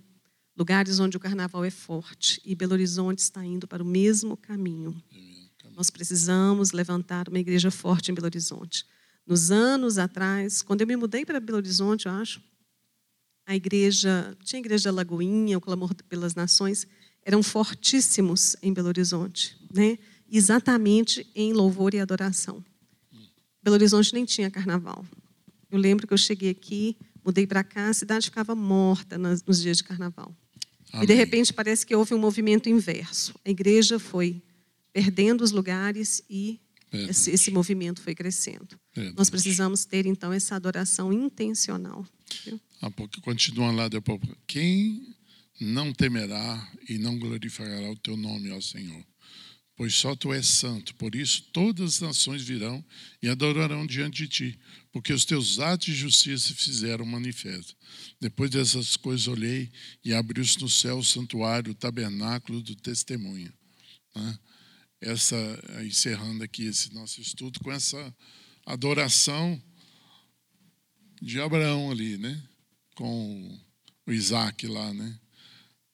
[0.55, 4.95] lugares onde o carnaval é forte, e Belo Horizonte está indo para o mesmo caminho.
[5.75, 8.85] Nós precisamos levantar uma igreja forte em Belo Horizonte.
[9.25, 12.39] Nos anos atrás, quando eu me mudei para Belo Horizonte, eu acho,
[13.47, 16.85] a igreja, tinha a igreja da Lagoinha, o Clamor pelas Nações,
[17.29, 19.99] eram fortíssimos em Belo Horizonte, né?
[20.31, 22.65] exatamente em louvor e adoração.
[23.61, 25.05] Belo Horizonte nem tinha carnaval.
[25.69, 29.77] Eu lembro que eu cheguei aqui, mudei para cá, a cidade ficava morta nos dias
[29.77, 30.35] de carnaval.
[30.91, 31.03] Amém.
[31.03, 33.35] E de repente parece que houve um movimento inverso.
[33.45, 34.41] A igreja foi
[34.91, 36.59] perdendo os lugares e
[36.91, 38.75] esse, esse, movimento foi crescendo.
[38.95, 39.15] Verdade.
[39.15, 42.03] Nós precisamos ter então essa adoração intencional.
[42.43, 42.59] Viu?
[42.81, 44.19] Ah, porque continua lá depois.
[44.47, 45.15] Quem
[45.59, 49.05] não temerá e não glorificará o teu nome, ó Senhor.
[49.75, 52.83] Pois só tu és santo, por isso todas as nações virão
[53.21, 54.59] e adorarão diante de ti,
[54.91, 57.77] porque os teus atos de justiça se fizeram manifestos.
[58.19, 59.71] Depois dessas coisas olhei
[60.03, 63.53] e abriu-se no céu o santuário, o tabernáculo do testemunho.
[64.13, 64.39] Né?
[64.99, 65.37] Essa,
[65.85, 68.13] encerrando aqui esse nosso estudo com essa
[68.65, 69.61] adoração
[71.21, 72.41] de Abraão ali, né?
[72.95, 73.59] Com
[74.05, 75.19] o Isaac lá, né?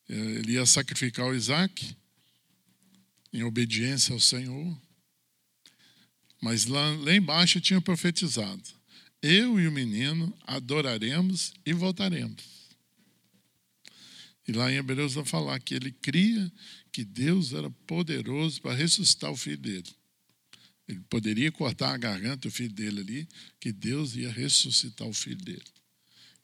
[0.08, 1.96] É, ele ia sacrificar o Isaac
[3.34, 4.82] em obediência ao Senhor.
[6.42, 8.64] Mas lá, lá embaixo tinha profetizado:
[9.22, 12.56] eu e o menino adoraremos e voltaremos.
[14.48, 16.52] E lá em Hebreus vai falar que ele cria
[16.92, 19.90] que Deus era poderoso para ressuscitar o filho dele.
[20.88, 23.30] Ele poderia cortar a garganta do filho dele ali,
[23.60, 25.75] que Deus ia ressuscitar o filho dele.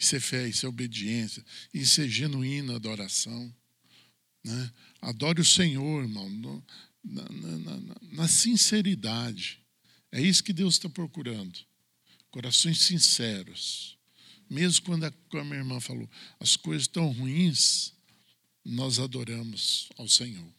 [0.02, 3.56] Isso é fé, isso é obediência, isso é genuína adoração.
[4.44, 4.74] Né?
[5.00, 6.66] Adore o Senhor, irmão, no,
[7.04, 9.60] na, na, na, na sinceridade.
[10.12, 11.60] É isso que Deus está procurando.
[12.32, 13.96] Corações sinceros.
[14.50, 17.94] Mesmo quando a, a minha irmã falou, as coisas estão ruins,
[18.66, 20.52] nós adoramos ao Senhor.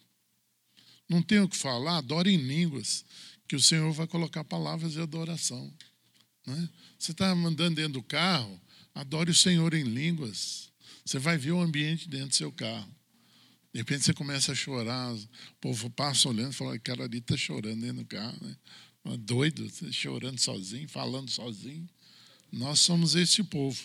[1.09, 3.03] Não tem o que falar, adore em línguas,
[3.45, 5.69] que o Senhor vai colocar palavras de adoração.
[6.47, 6.69] Né?
[6.97, 8.57] Você está andando dentro do carro,
[8.93, 10.71] adore o Senhor em línguas.
[11.05, 12.89] Você vai ver o ambiente dentro do seu carro.
[13.73, 15.27] De repente você começa a chorar, o
[15.59, 18.37] povo passa olhando e fala, cara ali está chorando dentro do carro.
[18.41, 18.55] Né?
[19.19, 21.89] Doido, chorando sozinho, falando sozinho.
[22.51, 23.83] Nós somos esse povo.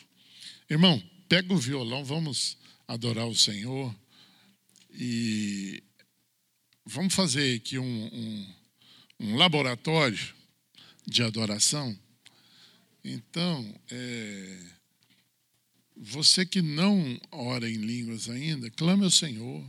[0.68, 3.94] Irmão, pega o violão, vamos adorar o Senhor.
[4.90, 5.82] E
[6.84, 8.54] vamos fazer aqui um, um,
[9.20, 10.34] um laboratório
[11.06, 11.98] de adoração.
[13.02, 14.77] Então, é,
[16.00, 19.64] você que não ora em línguas ainda, clame ao Senhor.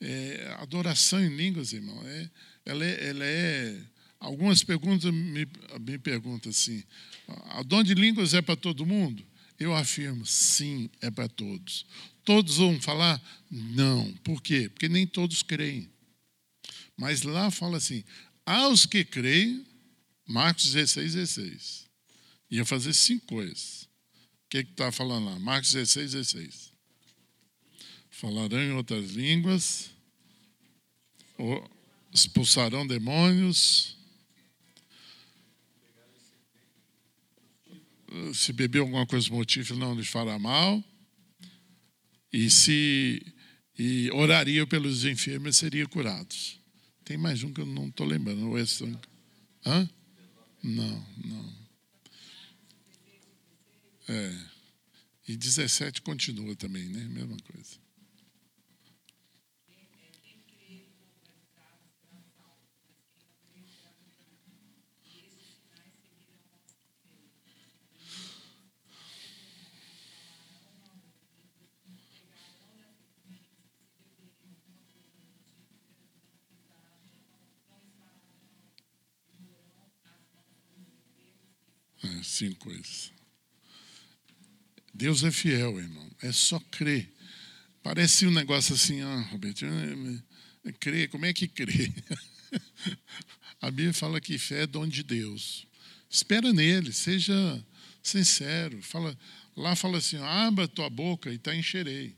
[0.00, 2.30] É, adoração em línguas, irmão, é,
[2.64, 3.80] ela, é, ela é.
[4.18, 5.46] Algumas perguntas me,
[5.80, 6.82] me perguntam assim:
[7.50, 9.24] a dom de línguas é para todo mundo?
[9.58, 11.86] Eu afirmo, sim, é para todos.
[12.24, 13.22] Todos vão falar?
[13.50, 14.12] Não.
[14.24, 14.68] Por quê?
[14.68, 15.88] Porque nem todos creem.
[16.96, 18.02] Mas lá fala assim:
[18.44, 19.64] aos que creem,
[20.26, 21.84] Marcos 16, 16.
[22.50, 23.83] Ia fazer cinco coisas.
[24.62, 25.38] Que está falando lá?
[25.40, 26.72] Marcos 16, 16.
[28.08, 29.90] Falarão em outras línguas,
[32.12, 33.96] expulsarão demônios.
[38.32, 40.84] Se beber alguma coisa motífera, não lhes fará mal.
[42.32, 43.26] E se
[43.76, 46.60] e oraria pelos enfermos, seriam curados.
[47.04, 48.54] Tem mais um que eu não estou lembrando.
[49.66, 49.90] Hã?
[50.62, 51.63] Não, não.
[54.08, 54.54] É.
[55.26, 57.04] E 17 continua também, né?
[57.04, 57.78] Mesma coisa.
[82.02, 83.13] É, cinco coisas.
[84.94, 86.08] Deus é fiel, irmão.
[86.22, 87.12] É só crer.
[87.82, 91.92] Parece um negócio assim, ah, Roberto, é, é, crer, como é que crê?
[93.60, 95.66] A Bíblia fala que fé é dom de Deus.
[96.08, 97.34] Espera nele, seja
[98.02, 98.80] sincero.
[98.82, 99.18] Fala,
[99.56, 102.14] lá fala assim, abra tua boca e tá encherei.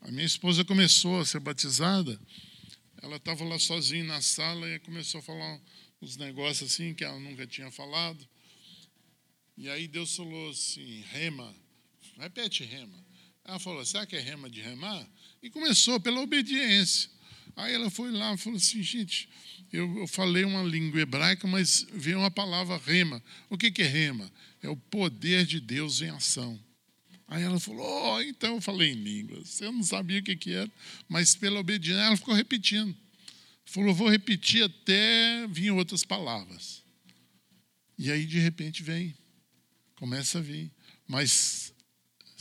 [0.00, 2.18] A minha esposa começou a ser batizada,
[3.02, 5.60] ela estava lá sozinha na sala e começou a falar
[6.00, 8.26] uns negócios assim que ela nunca tinha falado.
[9.56, 11.54] E aí Deus falou assim, rema,
[12.18, 13.02] repete rema.
[13.44, 15.06] Ela falou, será que é rema de remar?
[15.42, 17.10] E começou pela obediência.
[17.56, 19.28] Aí ela foi lá e falou assim, gente,
[19.72, 23.22] eu, eu, falei uma língua hebraica, mas veio uma palavra rema.
[23.50, 24.30] O que, que é rema?
[24.62, 26.58] É o poder de Deus em ação.
[27.26, 29.60] Aí ela falou, oh, então eu falei em línguas.
[29.60, 30.70] Eu não sabia o que, que era,
[31.08, 32.94] mas pela obediência ela ficou repetindo.
[33.64, 36.82] Falou, vou repetir até vir outras palavras.
[37.98, 39.14] E aí, de repente, vem.
[39.96, 40.70] Começa a vir.
[41.06, 41.71] Mas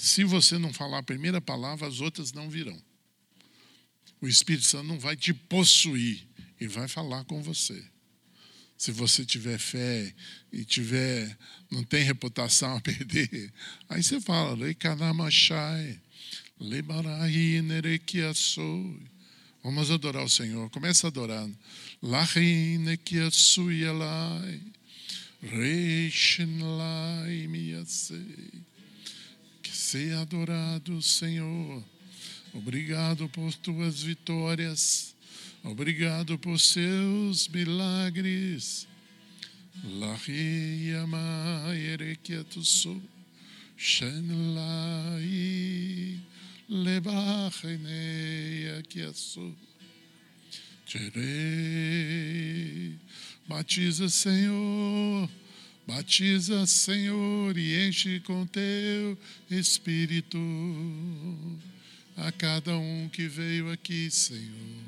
[0.02, 2.82] se você não falar a primeira palavra, as outras não virão.
[4.20, 6.28] O Espírito Santo não vai te possuir
[6.60, 7.86] e vai falar com você.
[8.76, 10.12] Se você tiver fé
[10.52, 11.38] e tiver,
[11.70, 13.54] não tem reputação a perder,
[13.88, 14.56] aí você fala,
[19.64, 20.68] Vamos adorar o Senhor.
[20.72, 21.56] Começa adorando.
[25.44, 26.91] Reishinlai
[29.92, 31.84] Seja adorado, Senhor.
[32.54, 35.14] Obrigado por tuas vitórias.
[35.66, 38.88] Obrigado por seus milagres.
[39.84, 43.02] Lahi Yamayerekiatusu.
[43.76, 45.28] Shenlai
[46.70, 49.54] Lebachenei Akiasu.
[50.86, 51.12] Tirei.
[53.46, 55.30] Batiza, Senhor
[55.88, 59.18] Batiza, Senhor, e enche com teu
[59.50, 60.38] Espírito
[62.16, 64.82] a cada um que veio aqui, Senhor.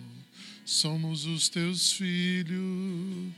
[0.65, 3.33] Somos os teus filhos,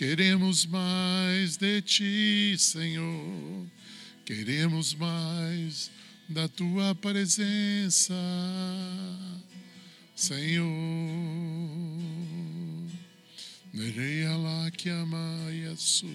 [0.00, 3.66] Queremos mais de ti, Senhor.
[4.24, 5.90] Queremos mais
[6.26, 8.14] da tua presença,
[10.16, 10.66] Senhor.
[13.74, 16.08] Nereia lá que ama Yesu,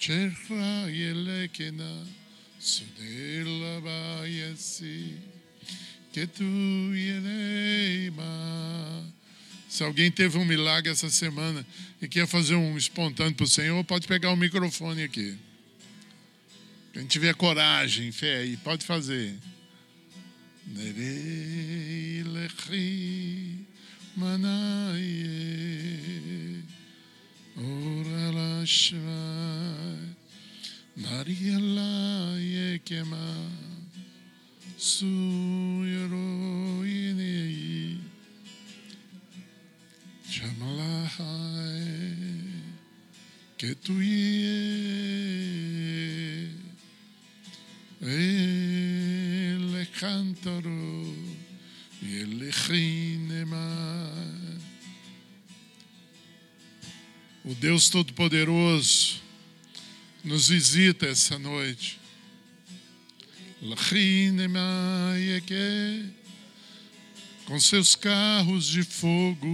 [0.00, 2.06] Cherra yelekena,
[2.58, 5.18] Sudela baiasi,
[6.10, 6.42] que tu
[6.94, 8.24] yereima.
[9.68, 11.66] Se alguém teve um milagre essa semana
[12.00, 15.36] e quer fazer um espontâneo para o Senhor, pode pegar o microfone aqui.
[16.94, 19.34] Quem tiver coragem, fé aí, pode fazer.
[20.66, 23.66] Nerei lechi
[24.16, 25.60] manaye
[27.60, 30.16] ora la shvai
[30.96, 33.28] Maria la yekema
[34.76, 35.06] su
[35.92, 37.60] yeroinei
[40.30, 41.84] Chamalahai
[43.58, 45.10] que tu ie
[48.02, 51.04] ele cántaro
[52.02, 52.24] e
[57.44, 59.20] O Deus Todo-Poderoso
[60.22, 61.98] nos visita essa noite.
[67.46, 69.46] Com seus carros de fogo.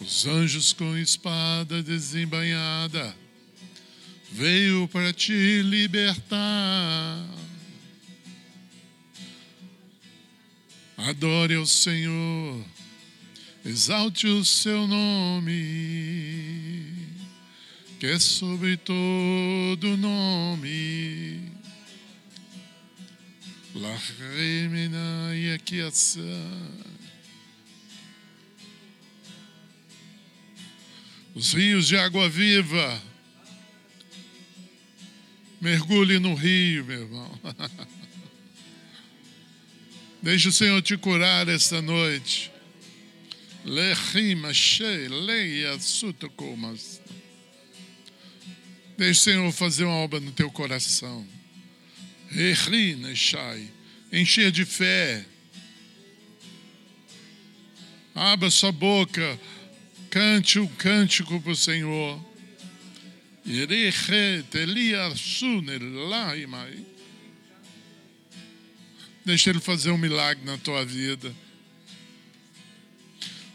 [0.00, 3.14] Os anjos com espada desembainhada
[4.32, 7.28] veio para te libertar.
[10.96, 12.64] Adore ao Senhor,
[13.64, 15.54] exalte o seu nome,
[17.98, 21.52] que é sobre todo nome.
[23.74, 25.80] La remina e aqui
[31.34, 33.00] Os rios de água viva
[35.60, 37.40] Mergulhe no rio, meu irmão.
[40.22, 42.52] Deixe o Senhor te curar esta noite.
[48.96, 51.26] Deixe o Senhor fazer uma obra no teu coração.
[54.10, 55.22] Encher de fé.
[58.14, 59.38] Abra sua boca.
[60.08, 62.18] Cante um cântico para o Senhor.
[69.26, 71.34] Deixa ele fazer um milagre na tua vida.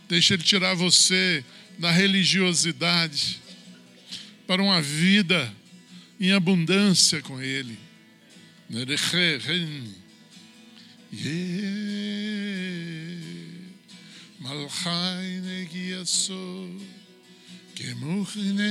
[0.09, 1.45] Deixa ele tirar você
[1.79, 3.41] da religiosidade
[4.47, 5.53] para uma vida
[6.21, 7.79] em abundância com ele.
[14.41, 16.79] Malchai negiaso.
[17.79, 18.63] כמוכנה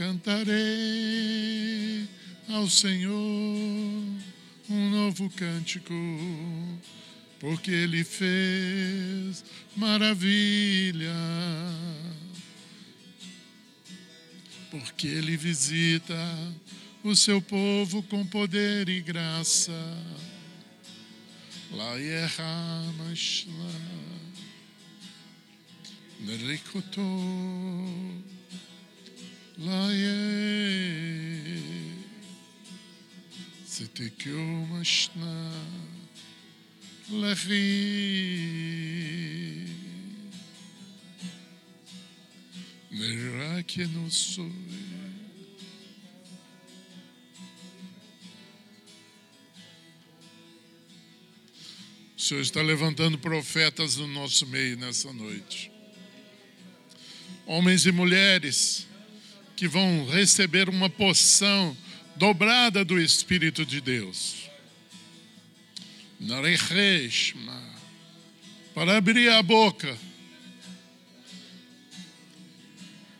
[0.00, 0.48] Cantarei
[2.48, 3.12] ao Senhor
[4.70, 5.92] um novo cântico,
[7.38, 9.44] porque Ele fez
[9.76, 11.12] maravilha.
[14.70, 16.16] Porque Ele visita
[17.04, 19.70] o seu povo com poder e graça.
[21.72, 23.52] La Yehamashla
[26.20, 27.02] Nerikoto
[29.62, 31.52] La Ye
[33.66, 34.30] C'était que
[34.70, 35.50] Mashna
[37.10, 37.60] Lechi
[42.90, 44.50] Merakenosoi
[52.16, 55.70] O Senhor está levantando profetas no nosso meio nessa noite.
[57.46, 58.89] Homens e mulheres
[59.60, 61.76] que vão receber uma porção
[62.16, 64.48] dobrada do Espírito de Deus.
[68.74, 69.98] Para abrir a boca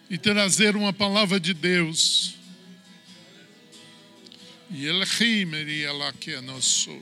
[0.08, 2.36] e trazer uma palavra de Deus
[4.72, 5.50] Yelchim
[5.84, 6.98] ela que é nosso.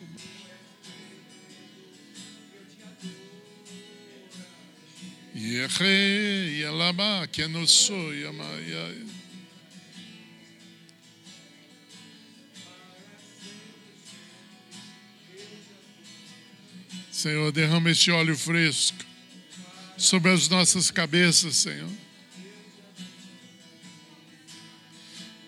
[5.36, 7.94] Yeche Yelaba que é nosso.
[17.18, 19.04] Senhor, derrama este óleo fresco
[19.96, 21.90] sobre as nossas cabeças, Senhor.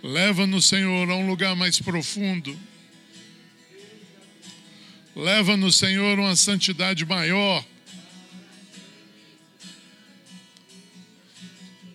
[0.03, 2.59] Leva-nos, Senhor, a um lugar mais profundo.
[5.15, 7.65] Leva-nos, Senhor, a uma santidade maior.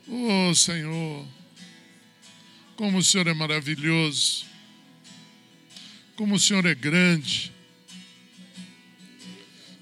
[0.08, 1.28] Oh, Senhor,
[2.78, 4.46] como o Senhor é maravilhoso,
[6.16, 7.55] como o Senhor é grande.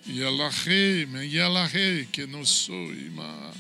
[0.06, 3.52] E e ela rei, que não sou irmã.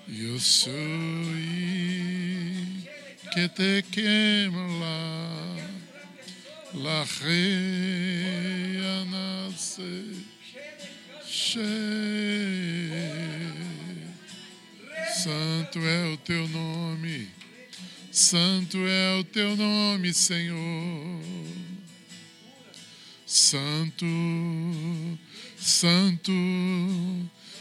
[0.07, 1.43] yo soy
[3.33, 5.52] que te quemla
[6.75, 7.05] la
[9.05, 10.33] nace
[15.23, 17.29] Santo é o teu nome,
[18.11, 21.21] Santo é o teu nome, Senhor.
[23.25, 24.05] Santo,
[25.57, 26.31] Santo,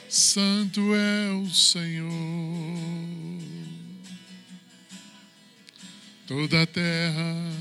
[0.09, 2.11] Santo é o Senhor.
[6.27, 7.53] Toda a terra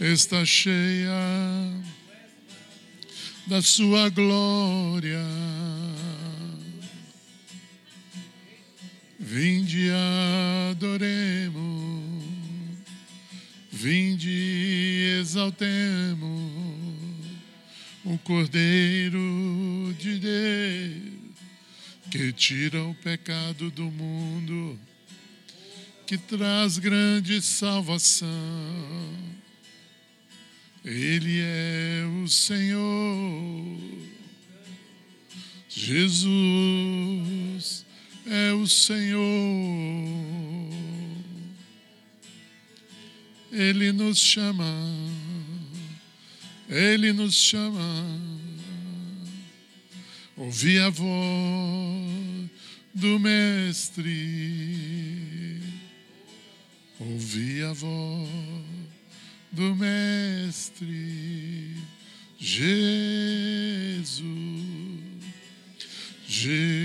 [0.00, 1.12] está cheia
[3.46, 5.24] da sua glória.
[9.18, 9.90] Vinde
[10.70, 12.24] adoremos,
[13.72, 16.52] vinde exaltemos
[18.04, 21.16] o Cordeiro de Deus
[22.10, 24.78] que tira o pecado do mundo,
[26.06, 28.26] que traz grande salvação.
[30.86, 33.80] Ele é o Senhor.
[35.68, 37.84] Jesus
[38.24, 39.20] é o Senhor.
[43.50, 44.72] Ele nos chama.
[46.68, 48.20] Ele nos chama.
[50.36, 52.48] Ouvi a voz
[52.94, 54.12] do Mestre.
[57.00, 58.75] Ouvi a voz
[59.56, 60.94] do Mestre
[62.38, 64.20] Jesus,
[66.28, 66.76] Jesus,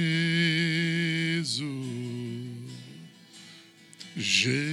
[4.15, 4.72] Jesus,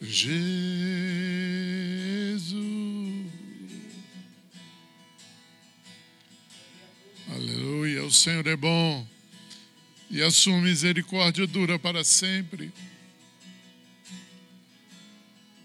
[0.00, 0.60] Jesus.
[7.28, 9.09] Aleluia, o Senhor é bom
[10.10, 12.72] e a sua misericórdia dura para sempre.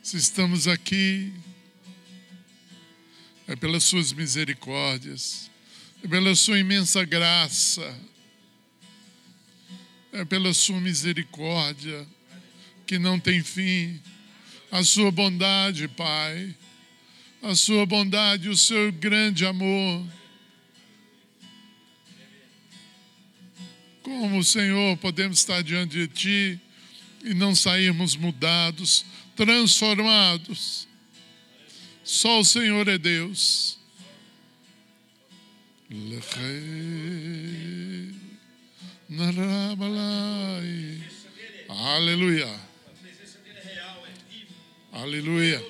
[0.04, 1.34] Se estamos aqui,
[3.48, 5.50] é pelas suas misericórdias,
[6.04, 8.00] é pela sua imensa graça,
[10.14, 12.08] é pela sua misericórdia
[12.86, 14.00] que não tem fim,
[14.72, 16.56] a sua bondade, Pai,
[17.42, 20.06] a sua bondade, o seu grande amor.
[24.06, 26.60] Como, Senhor, podemos estar diante de Ti
[27.24, 29.04] e não sairmos mudados,
[29.36, 30.88] transformados?
[32.04, 33.80] Só o Senhor é Deus.
[41.68, 42.60] Aleluia.
[44.92, 45.66] Aleluia.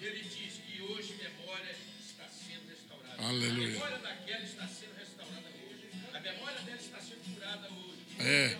[0.00, 3.24] Ele diz que hoje memória está sendo restaurada.
[3.24, 4.04] Aleluia.
[8.24, 8.56] É.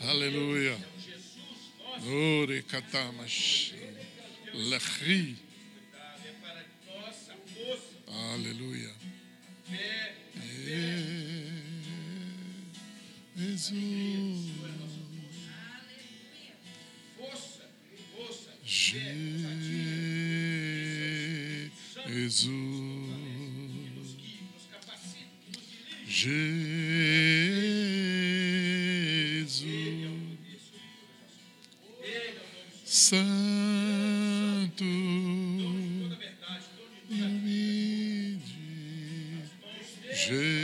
[0.00, 0.76] Aleluia.
[2.04, 3.74] Ore katamash.
[7.54, 7.94] Força,
[8.34, 8.92] Aleluia.
[9.70, 10.12] É,
[13.36, 14.50] Jesus.
[22.08, 22.52] Jesus.
[26.08, 27.41] Jesus.
[33.02, 38.62] Santo Toda a verdade, todo e humilde.
[40.14, 40.62] Jesus.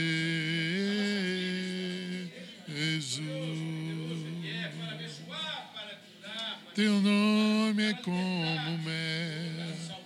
[6.77, 9.99] Teu nome é como mel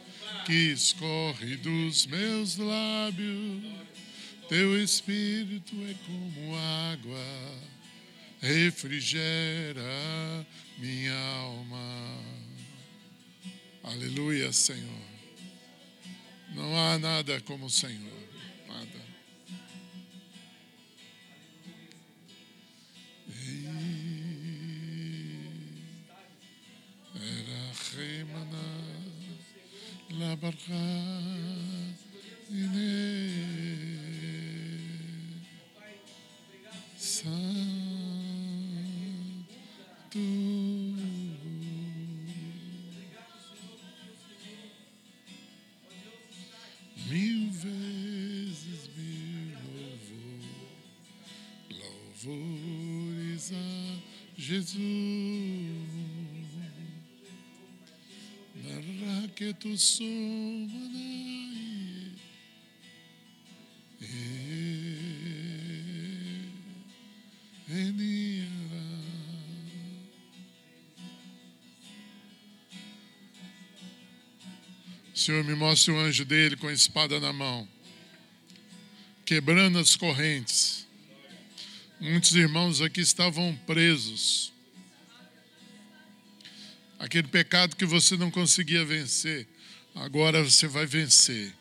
[0.47, 3.63] que escorre dos meus lábios.
[4.49, 7.61] Teu espírito é como água,
[8.43, 9.81] refrigera
[10.77, 12.19] minha alma.
[13.85, 15.13] Aleluia, Senhor.
[16.55, 18.29] Não há nada como o Senhor.
[18.67, 19.13] Nada.
[27.15, 28.83] Era remana
[30.11, 31.23] la barra
[40.15, 41.01] Mil
[47.51, 50.45] vezes mil louvor,
[51.71, 54.03] louvores a
[54.37, 54.77] Jesus.
[58.55, 61.12] Narra que tu somanai.
[75.23, 77.69] Senhor, me mostre o anjo dele com a espada na mão,
[79.25, 80.85] quebrando as correntes.
[82.01, 84.53] Muitos irmãos aqui estavam presos.
[86.99, 89.47] Aquele pecado que você não conseguia vencer,
[89.95, 91.55] agora você vai vencer,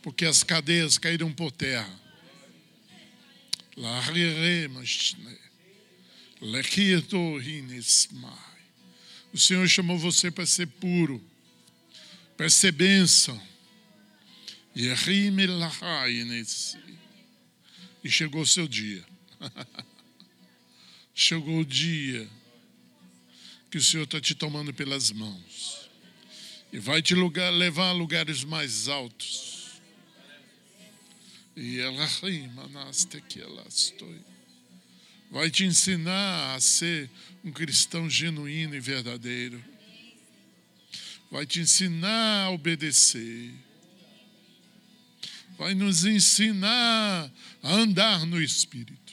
[0.00, 1.90] porque as cadeias caíram por terra.
[9.32, 11.33] O Senhor chamou você para ser puro
[12.36, 13.40] para ser bênção.
[14.74, 14.88] E
[18.02, 19.04] E chegou o seu dia.
[21.14, 22.28] chegou o dia
[23.70, 25.88] que o Senhor está te tomando pelas mãos.
[26.72, 29.80] E vai te lugar, levar a lugares mais altos.
[31.56, 31.78] E
[33.40, 33.64] ela.
[35.30, 37.08] Vai te ensinar a ser
[37.44, 39.73] um cristão genuíno e verdadeiro
[41.30, 43.52] vai te ensinar a obedecer,
[45.58, 47.30] vai nos ensinar
[47.62, 49.12] a andar no Espírito.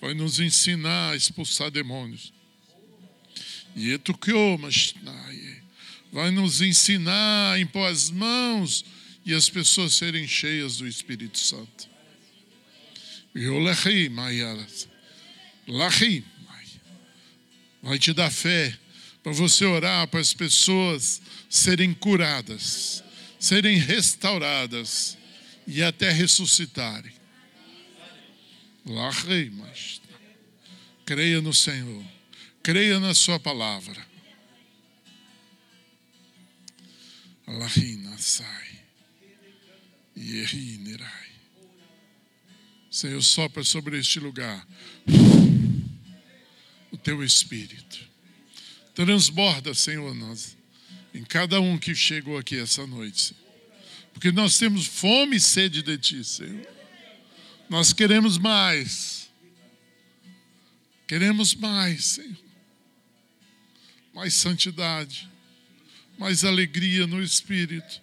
[0.00, 2.32] Vai nos ensinar a expulsar demônios.
[6.12, 8.84] Vai nos ensinar a impor as mãos
[9.24, 11.88] e as pessoas serem cheias do Espírito Santo.
[17.82, 18.76] Vai te dar fé
[19.22, 23.02] para você orar para as pessoas serem curadas,
[23.38, 25.16] serem restauradas
[25.66, 27.12] e até ressuscitarem.
[31.04, 32.04] Creia no Senhor,
[32.62, 34.06] creia na Sua palavra.
[37.46, 38.68] Allahina sai.
[40.14, 41.27] Yehinirai.
[42.98, 44.66] Senhor, sopra sobre este lugar
[46.90, 47.96] o teu espírito.
[48.92, 50.56] Transborda, Senhor, nós,
[51.14, 53.36] em cada um que chegou aqui essa noite.
[54.12, 56.66] Porque nós temos fome e sede de Ti, Senhor.
[57.70, 59.30] Nós queremos mais.
[61.06, 62.36] Queremos mais, Senhor.
[64.12, 65.30] Mais santidade,
[66.18, 68.02] mais alegria no espírito,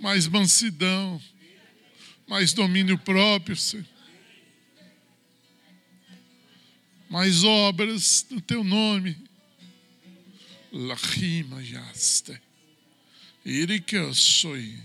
[0.00, 1.22] mais mansidão
[2.26, 3.86] mais domínio próprio, Senhor.
[7.08, 9.16] Mais obras no teu nome.
[10.72, 12.40] Lachima yaste.
[13.44, 14.78] Irikeosoi.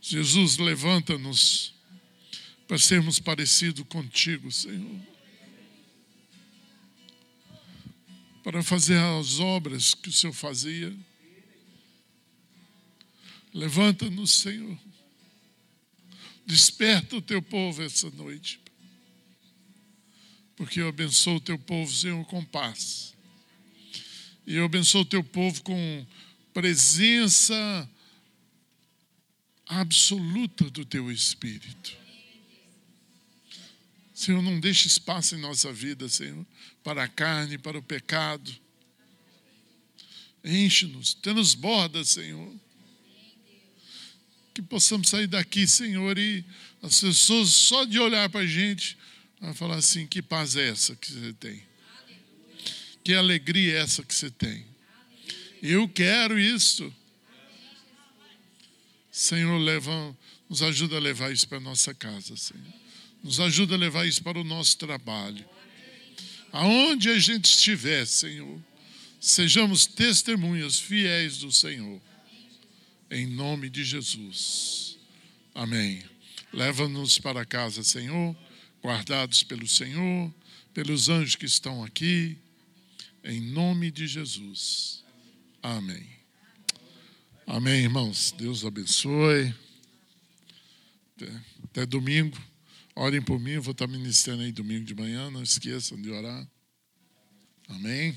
[0.00, 1.74] Jesus, levanta-nos
[2.68, 5.00] para sermos parecidos contigo, Senhor.
[8.44, 10.94] Para fazer as obras que o Senhor fazia.
[13.54, 14.78] Levanta-nos, Senhor
[16.46, 18.60] Desperta o teu povo essa noite.
[20.56, 23.14] Porque eu abençoo o teu povo, Senhor, com paz.
[24.46, 26.06] E eu abençoo o teu povo com
[26.52, 27.88] presença
[29.66, 31.96] absoluta do teu Espírito.
[34.14, 36.46] Senhor, não deixe espaço em nossa vida, Senhor,
[36.84, 38.54] para a carne, para o pecado.
[40.44, 42.61] Enche-nos, transborda, Senhor
[44.54, 46.44] que possamos sair daqui, Senhor, e
[46.82, 48.96] as pessoas só de olhar para a gente,
[49.40, 51.62] vão falar assim: que paz é essa que você tem?
[53.04, 54.64] Que alegria é essa que você tem?
[55.62, 56.92] Eu quero isso.
[59.10, 60.16] Senhor, leva,
[60.48, 62.64] nos ajuda a levar isso para a nossa casa, Senhor.
[63.22, 65.44] Nos ajuda a levar isso para o nosso trabalho.
[66.50, 68.60] Aonde a gente estiver, Senhor,
[69.20, 72.00] sejamos testemunhas fiéis do Senhor.
[73.12, 74.98] Em nome de Jesus.
[75.54, 76.02] Amém.
[76.50, 78.34] Leva-nos para casa, Senhor,
[78.82, 80.32] guardados pelo Senhor,
[80.72, 82.38] pelos anjos que estão aqui.
[83.22, 85.04] Em nome de Jesus.
[85.62, 86.08] Amém.
[87.46, 88.32] Amém, irmãos.
[88.32, 89.54] Deus abençoe.
[91.64, 92.40] Até, domingo.
[92.96, 95.30] Orem por mim, eu vou estar ministrando aí domingo de manhã.
[95.30, 96.48] Não esqueçam de orar.
[97.68, 98.16] Amém.